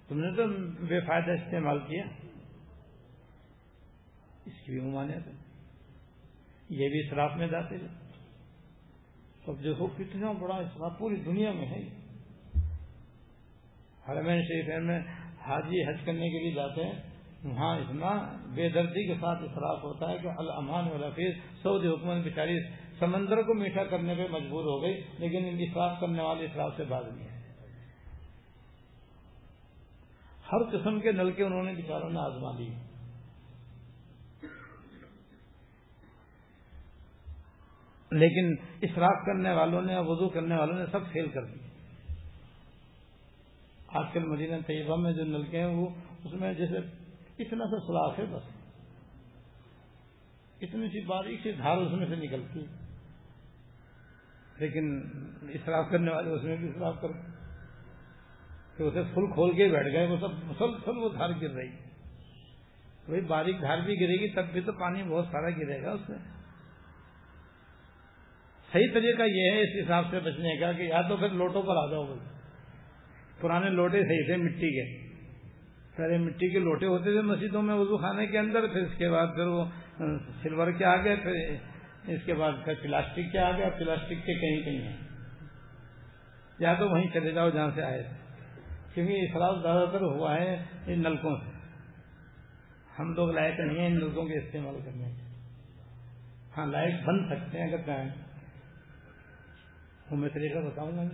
[0.09, 0.47] تم نے تو
[0.87, 2.05] بے فائدہ استعمال کیا۔
[4.45, 5.33] اس کی بھی ممانعت ہے۔
[6.69, 8.03] یہ بھی اسراف میں داخل ہے۔
[9.47, 11.89] اب دیکھو کتنا بڑا اسلام پوری دنیا میں ہے۔
[14.09, 15.01] حرمین شریف میں
[15.41, 17.03] حاجی حج کرنے کے لیے جاتے ہیں۔
[17.45, 22.59] وہاں اتنا بے دردی کے ساتھ اصراف ہوتا ہے کہ الامان والفیظ سعودی حکومت بیچاری
[23.03, 26.85] سمندر کو میٹھا کرنے پہ مجبور ہو گئی لیکن ان اصراف کرنے والے اصراف سے
[26.85, 27.41] باز نہیں ہے
[30.53, 32.75] ہر قسم کے نلکے انہوں نے بیچاروں نے آزما لیے
[38.11, 41.61] لیکن اشراف کرنے والوں نے وضو کرنے والوں نے سب فیل کر دی
[43.89, 45.89] آج کل مدینہ طیبہ میں جو نلکے ہیں، وہ
[46.25, 46.79] اس میں جیسے
[47.39, 48.51] اتنا سا سلاخ ہے بس۔
[50.63, 52.65] اتنی سی باریک سی دھار اس میں سے نکلتی
[54.63, 54.91] لیکن
[55.55, 57.09] اشراف کرنے والے اس میں بھی اشراف کر
[58.77, 61.71] کہ اسے فل کھول کے بیٹھ گئے، وہ سب مسلسل وہ دھار گر رہی۔
[63.09, 66.09] وہی باریک دھار بھی گرے گی، تب بھی تو پانی بہت سارا گرے گا اس
[66.09, 66.19] میں۔
[68.73, 71.77] صحیح طریقہ یہ ہے اس حساب سے بچنے کا کہ یا تو پھر لوٹوں پر
[71.77, 72.21] آ جاؤ بھائی
[73.41, 74.85] پرانے لوٹے صحیح تھے مٹی کے۔
[75.97, 79.09] پہلے مٹی کے لوٹے ہوتے تھے مسجدوں میں وضو خانے کے اندر، پھر اس کے
[79.09, 79.65] بعد پھر وہ
[80.43, 81.35] سلور کے آگے، پھر
[82.07, 84.97] اس کے بعد پھر پلاسٹک کے آگے اور پلاسٹک کے کہیں کہیں ہیں۔
[86.59, 88.09] یا تو وہیں چلے جاؤ جہاں سے آئے۔
[88.95, 91.53] کیونکہ اخلاق زیادہ تر ہوا ہے ان نلکوں سے۔
[92.99, 95.13] ہم لوگ لائق نہیں ہیں ان نلکوں کے استعمال کرنے
[96.57, 98.11] ہاں لائق بن سکتے ہیں اگر چاہیں
[100.11, 101.09] وہ میں طریقہ بتاؤں گا ان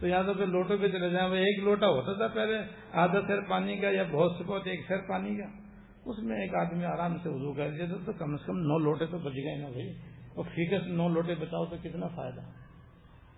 [0.00, 2.58] تو یہاں تو پھر لوٹوں پہ چلے جائیں۔ ایک لوٹا ہوتا تھا پہلے،
[2.92, 5.61] آدھا سیر پانی کا یا بہت سے بہت ایک سیر پانی کا۔
[6.04, 9.06] اس میں ایک آدمی آرام سے وضو کر دیتے تو کم از کم نو لوٹے
[9.06, 9.92] تو بچ گئے نا بھائی۔
[10.34, 12.40] اور فیکس نو لوٹے بچاؤ تو کتنا فائدہ۔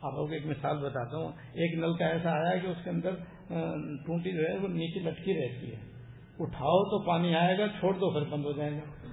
[0.03, 3.11] آپ کو ایک مثال بتاتا ہوں۔ ایک نل کا ایسا آیا کہ اس کے اندر
[4.07, 5.81] ٹونٹی جو ہے، وہ نیچے لٹکی رہتی ہے۔
[6.39, 9.09] اٹھاؤ تو پانی آئے گا، چھوڑ دو، پھر بند ہو جائے گا۔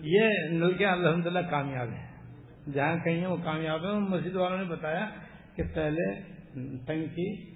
[0.00, 2.12] یہ نل کے الحمد للہ کامیاب ہیں۔
[2.72, 5.06] جہاں کہیں وہ کامیاب ہے مسجد والوں نے بتایا
[5.56, 6.20] کہ پہلے
[6.86, 7.52] ٹنکی،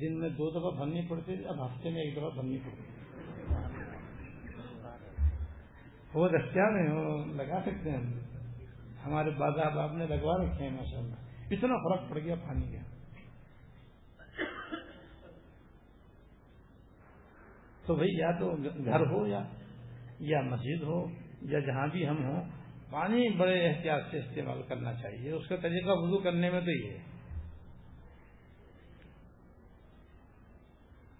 [0.00, 2.99] دن میں دو دفعہ بھرنی پڑتی تھی، اب ہفتے میں ایک دفعہ بھرنی پڑتی
[6.14, 8.20] وہ دستیاب ہیں، وہ لگا سکتے ہیں۔
[9.06, 11.14] ہمارے بازا آپ نے لگوا رکھے ہیں ماشاء اللہ
[11.50, 12.78] اتنا فرق پڑ گیا، پانی کا۔
[17.86, 19.42] تو بھائی، یا تو گھر ہو، یا
[20.20, 21.06] یا مسجد ہو،
[21.42, 22.44] یا جہاں بھی ہم ہوں،
[22.90, 26.90] پانی بڑے احتیاط سے استعمال کرنا چاہیے۔ اس کا طریقہ وضو کرنے میں تو یہ
[26.90, 27.09] ہے۔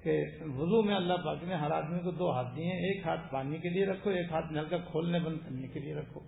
[0.03, 3.59] کہ وضو میں اللہ پاک نے ہر آدمی کو دو ہاتھ دیے ایک ہاتھ پانی
[3.59, 6.21] کے لیے رکھو، ایک ہاتھ نل کا کھولنے بند کرنے کے لیے رکھو۔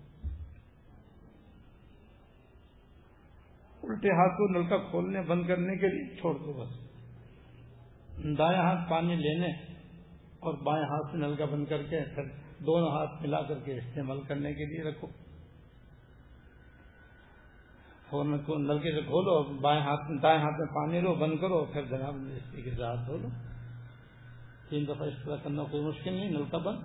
[3.83, 6.69] الٹے ہاتھ کو نل کا کھولنے بند کرنے کے لیے چھوڑ دو بس۔
[8.39, 9.49] دائیں ہاتھ پانی لینے
[10.41, 12.23] اور بائیں ہاتھ سے نل کا بند کر کے پھر
[12.67, 15.09] دونوں ہاتھ ملا کر کے استعمال کرنے کے لیے رکھو۔
[18.59, 22.17] نلکے سے کھولو بائیں ہاتھ، دائیں ہاتھ میں پانی لو بند کرو پھر جناب
[22.55, 23.29] کے ہاتھ دھو لو۔
[24.73, 26.81] تین دفعہ اس طرح کرنا کوئی مشکل نہیں نل کا بند۔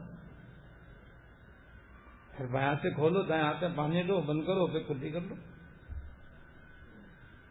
[2.37, 5.21] پھر بائیں ہاتھ سے کھولو، دائیں ہاتھ میں پانی لو بند کرو، پھر کھلی کر
[5.21, 5.35] لو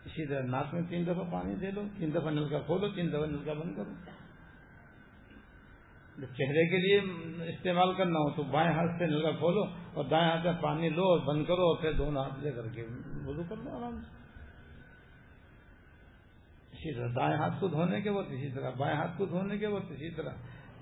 [0.04, 3.08] اسی طرح ناک میں تین دفعہ پانی دے لو تین دفعہ نل کا کھولو، تین
[3.08, 3.94] دفعہ نل کا بند کرو۔
[6.16, 7.00] چہرے کے لیے
[7.48, 9.64] استعمال کرنا ہو تو بائیں ہاتھ سے نلکا کھولو
[9.94, 12.68] اور دائیں ہاتھ سے پانی لو اور بند کرو اور پھر دونوں ہاتھ لے کر
[12.68, 12.86] کے
[13.26, 14.25] وضو کر لو آرام سے۔
[16.88, 19.66] اسی طرح دائیں ہاتھ کو دھونے کے وقت اسی طرح بائیں ہاتھ کو دھونے کے
[19.66, 20.30] وقت اسی طرح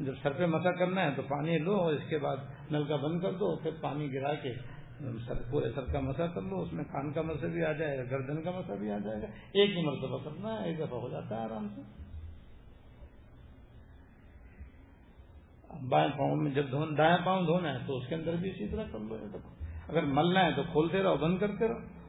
[0.00, 2.36] جب سر پہ مسا کرنا ہے تو پانی لو اور اس کے بعد
[2.70, 4.52] نل کا بند کر دو پھر پانی گرا کے
[5.26, 7.98] سر پورے سر کا مسا کر لو، اس میں کان کا مسا بھی آ جائے
[7.98, 10.98] گا، گردن کا مسا بھی آ جائے گا۔ ایک ہی مرتبہ کرنا ہے، ایک دفعہ
[10.98, 11.80] ہو جاتا ہے آرام سے۔
[15.88, 16.66] بائیں پاؤں میں جب
[16.98, 19.16] دائیں پاؤں دھونا ہے تو اس کے اندر بھی اسی طرح کر لو
[19.88, 22.03] اگر ملنا ہے تو کھولتے رہو، بند کرتے رہو۔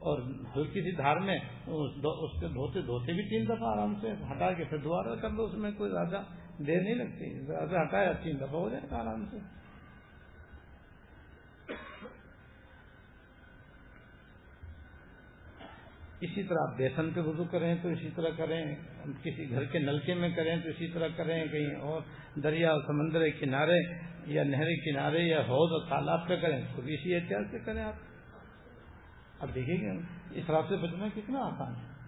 [0.00, 0.20] اور
[0.56, 4.64] ہلکی سی دھار میں اس کے دھوتے دھوتے بھی تین دفعہ آرام سے ہٹا کے
[4.64, 6.22] پھر دوبارہ کر لو اس میں کوئی زیادہ
[6.66, 9.38] دیر نہیں لگتی۔ زیادہ ہٹایا تین دفعہ ہو جائے گا آرام سے۔
[16.20, 18.60] اسی طرح آپ بیسن پہ وضو کریں تو اسی طرح کریں،
[19.22, 22.00] کسی گھر کے نلکے میں کریں تو اسی طرح کریں، کہیں اور
[22.42, 23.78] دریا اور سمندر کے کنارے
[24.26, 27.82] یا نہر کنارے یا حوض اور تالاب پہ کریں تو بھی اسی احتیاط سے کریں
[27.82, 28.07] آپ۔
[29.40, 29.90] اب دیکھیں گے
[30.30, 31.98] اس سے بچنا کتنا آسان ہے۔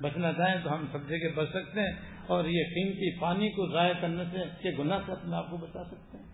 [0.00, 1.92] بچنا چاہیں تو ہم سب جگہ بچ سکتے ہیں
[2.26, 5.84] اور یہ قیمتی پانی کو ضائع کرنے سے کے گناہ سے اپنے آپ کو بچا
[5.84, 6.24] سکتے ہیں۔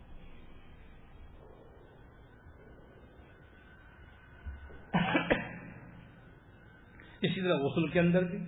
[7.23, 8.39] اسی طرح غسل کے اندر بھی۔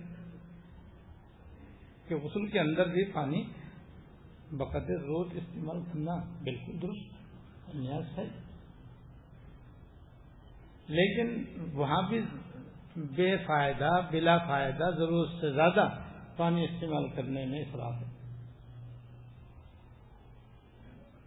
[2.07, 3.49] کہ غسل کے اندر بھی پانی
[4.51, 8.42] بقدر روز استعمال کرنا بالکل درست نیاز ہے۔
[10.87, 12.21] لیکن وہاں بھی
[12.95, 15.89] بے فائدہ، بلا فائدہ، ضرورت سے زیادہ
[16.37, 18.13] پانی استعمال کرنے میں اصراف ہے۔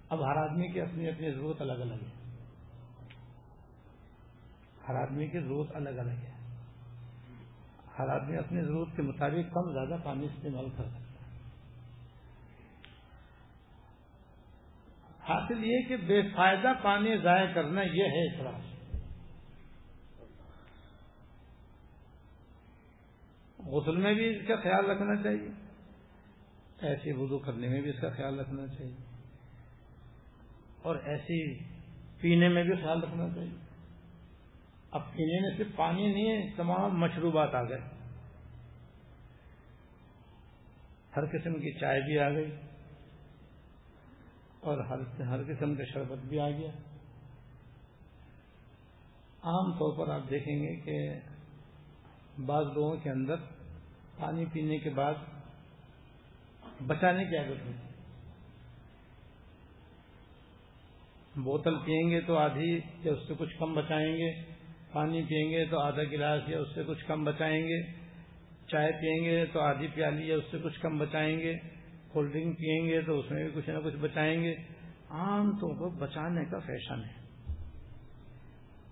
[0.08, 2.30] اب ہر آدمی کی اپنی اپنی ضرورت الگ الگ ہے۔
[4.88, 6.36] ہر آدمی کی ضرورت الگ الگ ہے۔
[7.98, 11.36] ہر آدمی اپنی ضرورت کے مطابق کم زیادہ پانی استعمال کر سکتا ہے۔
[15.28, 18.75] حاصل یہ کہ بے فائدہ پانی ضائع کرنا یہ ہے اخراج
[23.66, 25.48] غسل میں بھی اس کا خیال رکھنا چاہیے۔
[26.80, 28.96] ایسے وضو کرنے میں بھی اس کا خیال رکھنا چاہیے۔
[30.82, 31.58] اور ایسی
[32.20, 33.58] پینے میں بھی خیال رکھنا چاہیے۔
[34.90, 37.80] اب پینے میں صرف پانی نہیں ہے، تمام مشروبات آ گئے۔
[41.16, 42.56] ہر قسم کی چائے بھی آ گئی۔
[44.60, 46.70] اور ہر ہر قسم کے شربت بھی آ گیا۔
[49.42, 51.20] عام طور پر آپ دیکھیں گے کہ
[52.40, 53.34] بعض لوگوں کے اندر
[54.18, 55.14] پانی پینے کے بعد
[56.86, 57.86] بچانے کی عادت ہوتی
[61.36, 64.42] بوتل پئیں گے تو آدھی یا اس سے کچھ کم بچائیں گے،
[64.92, 67.82] پانی پئیں گے تو آدھا گلاس یا اس سے کچھ کم بچائیں گے،
[68.66, 71.54] چائے پئیں گے تو آدھی پیالی یا اس سے کچھ کم بچائیں گے،
[72.08, 74.54] کولڈ ڈرنک پئیں گے تو اس میں بھی کچھ نہ کچھ بچائیں گے۔
[75.10, 77.26] عام طور پر بچانے کا فیشن ہے۔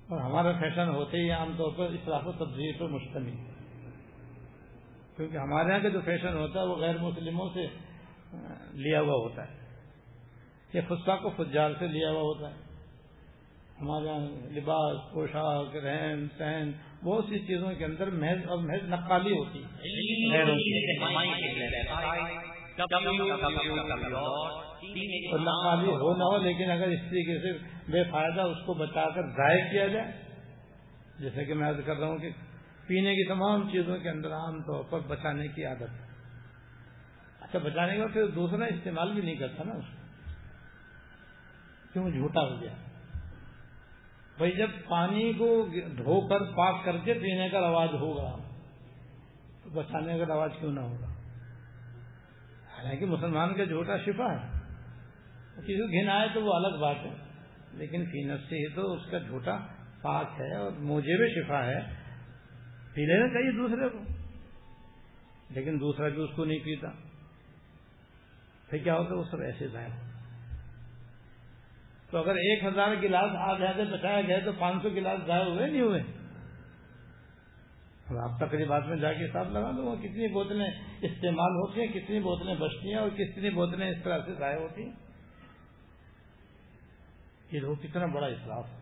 [0.08, 3.53] اور ہمارا فیشن ہوتے ہی عام طور پر اصلاف و تبدیلی پر مشتمل ہے۔
[5.16, 7.66] کیونکہ ہمارے یہاں کا جو فیشن ہوتا ہے وہ غیر مسلموں سے
[8.72, 9.54] لیا ہوا ہوتا ہے۔
[10.72, 12.54] یہ خسا کو فجار سے لیا ہوا ہوتا ہے۔
[13.80, 16.70] ہمارے یہاں لباس پوشاک رہن سہن
[17.04, 19.94] بہت سی چیزوں کے اندر محض اور محض نقالی ہوتی ہے
[25.38, 27.58] نقالی ہو نہ ہو لیکن اگر اس طریقے سے
[27.90, 30.12] بے فائدہ اس کو بچا کر ضائع کیا جائے
[31.18, 32.28] جیسے کہ میں کر رہا ہوں کہ
[32.86, 36.04] پینے کی تمام چیزوں کے اندر عام طور پر بچانے کی عادت ہے۔
[37.40, 40.04] اچھا بچانے کا پھر دوسرا استعمال بھی نہیں کرتا نا اس کو
[41.92, 42.74] کیوں؟ جھوٹا ہو گیا۔
[44.36, 45.66] بھائی، جب پانی کو
[45.96, 48.36] دھو کر پاک کر کے پینے کا رواج ہوگا،
[49.62, 51.06] تو بچانے کا رواج کیوں نہ ہوگا؟
[52.76, 54.58] حالانکہ مسلمان کا جھوٹا شفا ہے۔
[55.54, 57.14] کسی کو گھن آئے تو وہ الگ بات ہے،
[57.72, 59.58] لیکن فینس سے ہی تو اس کا جھوٹا
[60.02, 62.03] پاک ہے اور موجے بھی شفا ہے۔
[62.94, 63.98] پی لینا چاہیے دوسرے کو۔
[65.50, 66.88] لیکن دوسرا بھی اس کو نہیں پیتا۔
[68.70, 70.04] پھر کیا ہوتا ہے؟ وہ سب ایسے ضائع ہوتا
[72.10, 75.66] تو اگر ایک ہزار گلاس آ جاتے بچایا گئے تو پانچ سو گلاس ضائع ہوئے
[75.66, 76.02] نہیں ہوئے؟
[78.18, 80.70] آپ تقریبات میں جا کے حساب لگا دوں کتنی بوتلیں
[81.02, 84.82] استعمال ہوتی ہیں، کتنی بوتلیں بچتی ہیں اور کتنی بوتلیں اس طرح سے ضائع ہوتی
[84.82, 84.92] ہیں۔
[87.50, 88.78] یہ وہ کتنا بڑا اصلاف ہے۔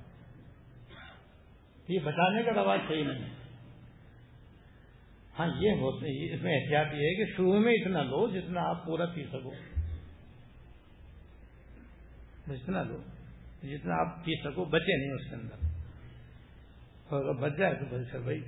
[1.89, 3.42] یہ بچانے کا رواج صحیح نہیں ہے۔
[5.39, 8.85] ہاں یہ ہوتے اس میں احتیاط یہ ہے کہ شروع میں اتنا لو جتنا آپ
[8.87, 9.53] پورا پی سکو۔
[12.47, 12.99] جتنا لو،
[13.63, 15.67] جتنا آپ پی سکو، بچے نہیں اس کے اندر۔
[17.09, 18.41] اور اگر بچ جائے تو بھائی بھائی،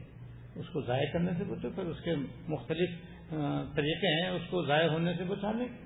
[0.55, 2.15] اس کو ضائع کرنے سے بچو، پھر اس کے
[2.49, 2.91] مختلف
[3.75, 5.85] طریقے ہیں، اس کو ضائع ہونے سے بچانے کے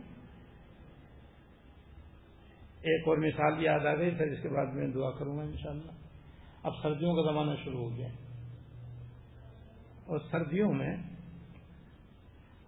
[2.82, 5.92] ایک اور مثال یاد آ گئی، پھر اس کے بعد میں دعا کروں گا انشاءاللہ۔
[6.62, 8.08] اب سردیوں کا زمانہ شروع ہو گیا۔
[10.08, 10.96] اور سردیوں میں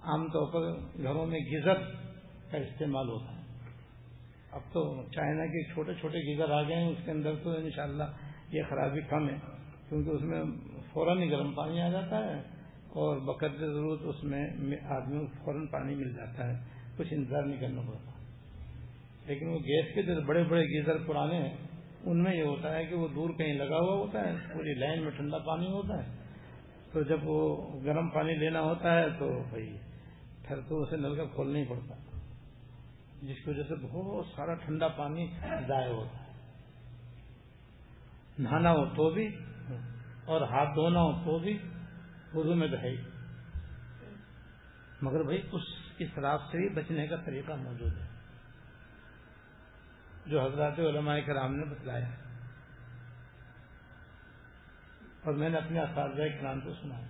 [0.01, 0.61] عام طور پر
[1.03, 1.75] گھروں میں گیزر
[2.51, 3.41] کا استعمال ہوتا ہے۔
[4.53, 8.05] اب تو چائنا کے چھوٹے چھوٹے گیزر آ گئے ہیں، اس کے اندر تو انشاءاللہ
[8.53, 9.35] یہ خرابی کم ہے،
[9.89, 10.43] کیونکہ اس میں
[10.93, 12.41] فوراً ہی گرم پانی آ جاتا ہے
[12.89, 14.45] اور بقد ضرورت اس میں
[14.83, 16.65] آدمی کو فوراً پانی مل جاتا ہے،
[16.97, 18.13] کچھ انتظار نہیں کرنا پڑتا۔
[19.27, 21.57] لیکن وہ گیس کے جو بڑے بڑے گیزر پرانے ہیں،
[22.05, 25.03] ان میں یہ ہوتا ہے کہ وہ دور کہیں لگا ہوا ہوتا ہے، پوری لائن
[25.03, 26.20] میں ٹھنڈا پانی ہوتا ہے۔
[26.93, 29.79] تو جب وہ گرم پانی لینا ہوتا ہے تو بھائی
[30.43, 31.95] پھر تو اسے نل کا کھولنا ہی پڑتا
[33.23, 35.27] جس کی وجہ سے بہت سارا ٹھنڈا پانی
[35.69, 36.31] ضائع ہوتا ہے۔
[38.39, 39.37] نہانا ہو تو بھی
[40.25, 41.59] اور ہاتھ دھونا ہو تو بھی
[42.35, 42.97] اردو میں تو ہے
[45.03, 45.63] مگر بھائی اس
[45.99, 48.07] اسراف سے ہی بچنے کا طریقہ موجود ہے۔
[50.27, 52.30] جو حضرات علماء کرام نے بتلایا ہے۔
[55.25, 57.07] اور میں نے اپنے اساتذہ کرام کو سنا ہے۔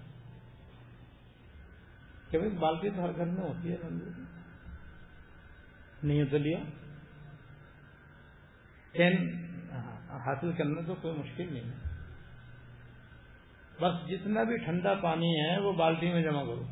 [2.30, 3.76] کہ بھائی بالٹی تو ہر گھر میں ہوتی ہے
[6.02, 6.58] نہیں تو لیا۔
[8.92, 11.90] ٹین ہاں، حاصل کرنا تو کوئی مشکل نہیں ہے۔
[13.80, 16.62] بس جتنا بھی ٹھنڈا پانی ہے، وہ بالٹی میں جمع کرو۔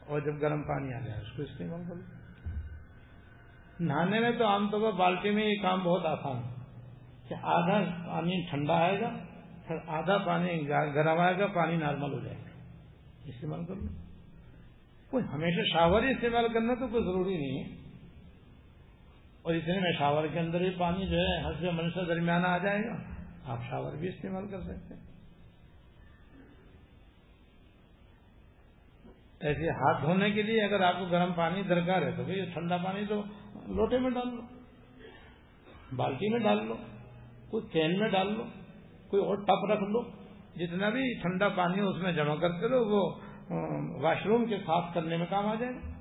[0.00, 2.00] اور جب گرم پانی آ جائے، اس کو استعمال کرو۔
[3.80, 6.57] نہانے میں تو عام طور پر بالٹی میں یہ کام بہت آسان ہے۔
[7.28, 9.10] کہ آدھا پانی ٹھنڈا آئے گا،
[9.66, 12.48] پھر آدھا پانی گرم آئے گا، پانی نارمل ہو جائے گا۔
[13.24, 14.08] استعمال کر لو
[15.10, 17.88] کوئی ہمیشہ شاور ہی استعمال کرنا تو کوئی ضروری نہیں ہے۔
[19.42, 22.58] اور اتنے میں شاور کے اندر ہی پانی جو ہے ہر سے منشا درمیان آ
[22.58, 22.96] جائے گا۔
[23.44, 25.08] آپ شاور بھی استعمال کر سکتے ہیں۔
[29.40, 32.76] ایسے ہاتھ دھونے کے لیے اگر آپ کو گرم پانی درکار ہے تو بھائی ٹھنڈا
[32.76, 33.22] پانی تو
[33.54, 34.42] لوٹے میں ڈال لو،
[35.96, 36.74] بالٹی میں ڈال لو۔
[37.50, 38.44] کوئی کین میں ڈال لو،
[39.10, 40.02] کوئی اور ٹپ رکھ لو،
[40.56, 43.14] جتنا بھی ٹھنڈا پانی اس میں جمع کرتے رہو، وہ
[44.02, 45.98] واش روم کے صاف کرنے میں کام آ جائے گا۔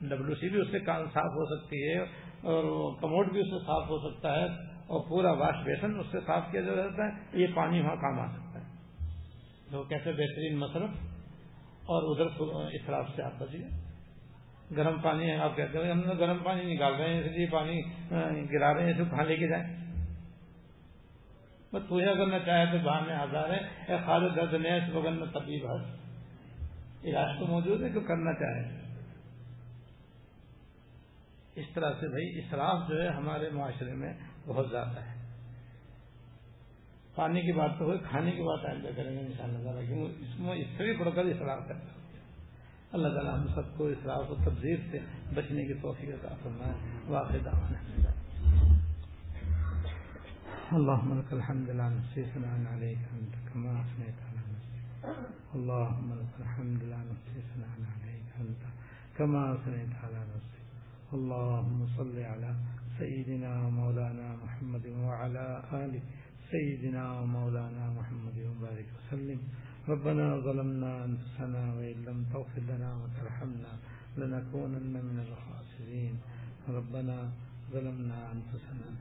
[0.00, 1.98] ڈبلو سی بھی اس سے صاف ہو سکتی ہے
[2.42, 4.44] اور کموڈ بھی اس سے صاف ہو سکتا ہے
[4.86, 8.26] اور پورا واش بیسن اس سے صاف کیا جاتا ہے۔ یہ پانی وہاں کام آ
[8.26, 8.66] سکتا ہے۔
[9.70, 10.90] تو کیسے بہترین مصرف؟
[11.90, 13.87] اور ادھر اخراف سے آپ بچیے
[14.76, 17.46] گرم پانی ہے، آپ کہتے ہیں ہم نے گرم پانی نکال رہے ہیں، اس لیے
[17.46, 17.80] پانی
[18.52, 19.66] گرا رہے ہیں اسے کہاں لے کے جائیں۔
[21.72, 25.76] بس پوجا کرنا چاہے تو بہانے آزار ہے خالد درد نیس بغل میں طبیب ہے
[27.04, 28.62] علاج تو موجود ہے کہ کرنا چاہے۔
[31.54, 34.12] اس طرح سے بھائی، اسراف جو ہے ہمارے معاشرے میں
[34.46, 35.14] بہت زیادہ ہے۔
[37.14, 39.70] پانی کی بات تو ہوئی، کھانے کی بات آئندہ کریں گے ان شاء اللہ
[40.18, 42.07] اس میں اس سے بھی پڑھ کر اسراف کرتا ہوں۔
[42.92, 44.98] اللہ تعالیٰ ہم سب کو اسراف و تبدیل سے
[45.34, 46.72] بچنے کی توفیق عطا فرمائے.
[47.06, 47.78] واقع دعوانا.
[50.72, 54.84] اللهم لك الحمد لا نحصي ثناء عليك انت كما اثنيت على نفسك
[55.54, 58.62] اللهم لك الحمد لا نحصي ثناء عليك انت
[59.18, 60.64] كما اثنيت على نفسك
[61.12, 62.54] اللهم صل على
[62.98, 66.00] سيدنا مولانا محمد وعلى ال
[66.50, 68.37] سيدنا مولانا محمد
[69.88, 73.72] ربنا ظلمنا أنفسنا وإن لم تغفر لنا وترحمنا
[74.18, 76.14] لنكونن من الخاسرين.
[76.68, 77.16] ربنا
[77.72, 78.94] ظلمنا لنا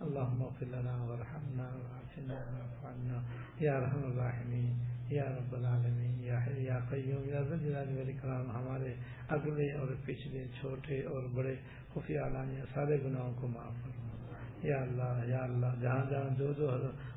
[0.00, 3.22] اللهم اغفر لنا وارحمنا وعافنا واعف عنا.
[3.60, 4.78] يا ارحم الراحمين.
[5.10, 8.94] یا رب العالمین یا حی یا قیوم یا ذل جلال والاکرام ہمارے
[9.28, 11.54] اگلے اور پچھلے چھوٹے اور بڑے
[11.94, 14.10] خفیہ علانیہ سارے گناہوں کو معاف فرما۔
[14.62, 16.70] یا اللہ یا اللہ، جہاں جہاں جو جو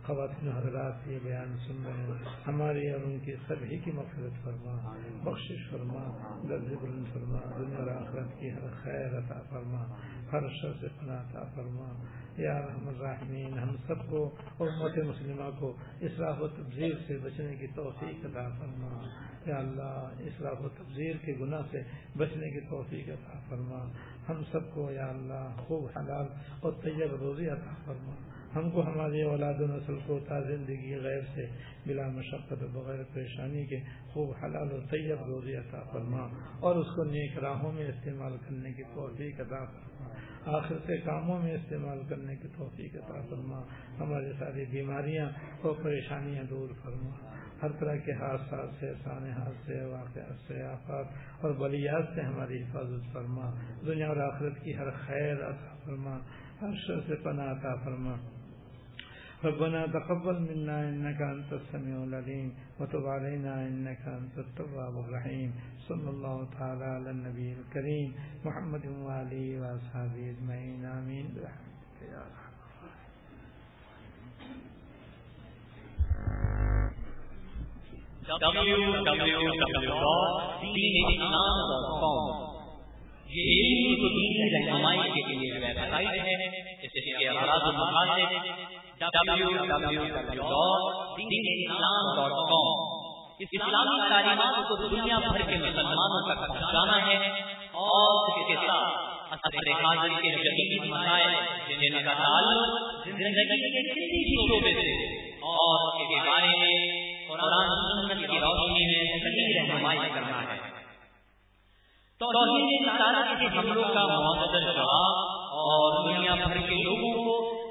[0.06, 4.98] خواتین حضرات یہ بیان سن رہے ہیں۔ ہماری اور ان کی سبھی کی مغفرت فرما،
[5.24, 6.18] بخشش فرما
[6.50, 9.86] درج بلند فرما، دنیا آخرت کی ہر خیر عطا فرما،
[10.32, 12.04] ہر شر سے پناہ عطا فرما۔
[12.38, 17.68] یا رحم الرحمین، ہم سب کو، امت مسلمہ کو اصلاح و تبذیر سے بچنے کی
[17.68, 19.08] توفیق عطا فرما۔
[19.46, 21.78] یا اللہ اصلاح و تبذیر کے گناہ سے
[22.18, 23.92] بچنے کی توفیق عطا فرما۔
[24.30, 26.26] ہم سب کو، یا اللہ، خوب حلال
[26.62, 31.22] اور طیب روزی عطا فرما۔ ہم کو ہماری اولاد و نسل کو تا زندگی غیر
[31.36, 31.48] سے
[31.88, 33.78] بلا مشقت و بغیر پریشانی کے
[34.08, 36.28] خوب حلال اور طیب روزی عطا فرما
[36.60, 40.10] اور اس کو نیک راہوں میں استعمال کرنے کی توفیق عطا فرما۔
[40.58, 43.62] آخر سے کاموں میں استعمال کرنے کی توفیق عطا فرما۔
[44.00, 45.30] ہماری ساری بیماریاں
[45.62, 47.10] اور پریشانیاں دور فرما۔
[47.64, 51.06] ہر طرح کے حادثات سے سانحات سے، واقعات سے، آفات
[51.42, 53.52] اور بلیات سے ہماری حفاظت فرما۔
[53.86, 56.18] دنیا اور آخرت کی ہر خیر عطا فرما۔
[56.62, 58.16] ہر شر سے پناہ عطا فرما۔
[59.44, 65.54] ربنا تقبل منا انك انت السميع العليم وتب علينا انك انت التواب الرحيم
[65.88, 68.16] صلى الله تعالى على النبي الكريم
[68.46, 72.44] محمد وعلي واصحابه اجمعين امين برحمتك يا رب
[78.24, 79.12] www.dinislam.com
[83.36, 84.08] یہ علم کو
[84.54, 86.36] رہنمائی کے لیے ویب سائٹ ہے
[93.40, 97.16] اسلامی تعلیمات کو دنیا بھر کے مسلمانوں تک پہنچانا ہے
[97.82, 101.34] اور اس کے ساتھ اثر حاضر کے جدید مسائل
[101.80, 102.62] جن کا تعلق
[103.06, 104.94] زندگی کے کسی بھی شعبے سے
[105.48, 106.76] اور اس کے بارے میں
[107.30, 110.58] قرآن سنت کی روشنی میں صحیح رہنمائی کرنا ہے
[112.22, 115.16] توحید رسالت کے حملوں کا معتدل جواب
[115.62, 117.23] اور دنیا بھر کے لوگوں کو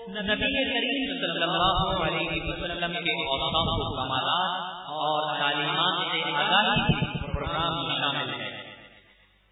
[0.08, 7.94] نبی کریم صلی اللہ علیہ وسلم کے اوصاف و کمالات اور تعلیمات سے آگاہی پروگرام
[7.98, 8.48] شامل ہے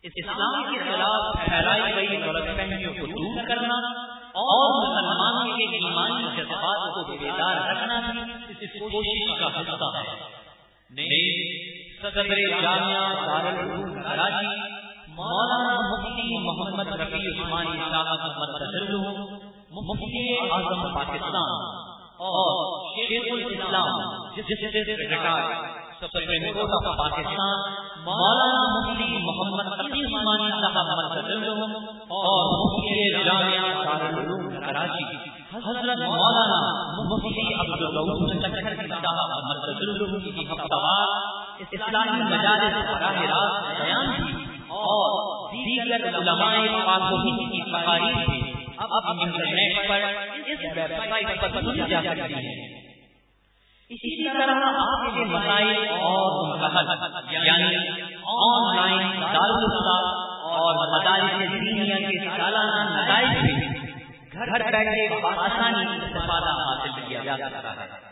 [0.03, 3.75] اسلام کے خلاف پھیلائی گئی غلط فہمیوں کو دور کرنا
[4.33, 10.31] اور مسلمانوں کے ایمانی جذبات کو بیدار رکھنا بھی اس کوشش کا حصہ ہے۔
[12.03, 14.47] صدر جامعہ دارالعلوم کراچی
[15.09, 21.51] مولانا مفتی محمد رفیع عثمانی صاحب احمد مفتی اعظم پاکستان
[22.21, 24.01] اور شیخ الاسلام
[24.37, 25.53] جس سے retire
[26.01, 27.62] Supreme Court of Pakistan
[28.05, 31.31] Maulana Mufti Muhammad Rafi Usmani صاحب احمد
[32.18, 35.09] اور مفتی جامعہ دارالعلوم کراچی
[35.55, 36.61] حضرت مولانا
[37.07, 41.18] مفتی عبد الرؤوف الغفور صاحب احمد کی ہفتہ وار
[41.71, 44.49] اسلامی مجالس براہ راست بیان کی
[44.79, 45.21] اور
[45.53, 46.55] دیگر علماء
[46.85, 48.50] پاک کی تقاریر بھی
[48.81, 50.05] اب انٹرنیٹ پر
[50.47, 52.55] اس ویب سائٹ پر سنی جا سکتی ہے
[53.91, 56.55] اسی طرح آپ کے مسائل اور
[57.31, 57.76] یعنی
[58.37, 59.97] آن لائن دارالفتا
[60.51, 63.55] اور مدارس دینیا کے سالانہ نتائج بھی
[64.35, 65.09] گھر بیٹھے
[65.39, 68.10] آسانی استفادہ حاصل کیا جا سکتا ہے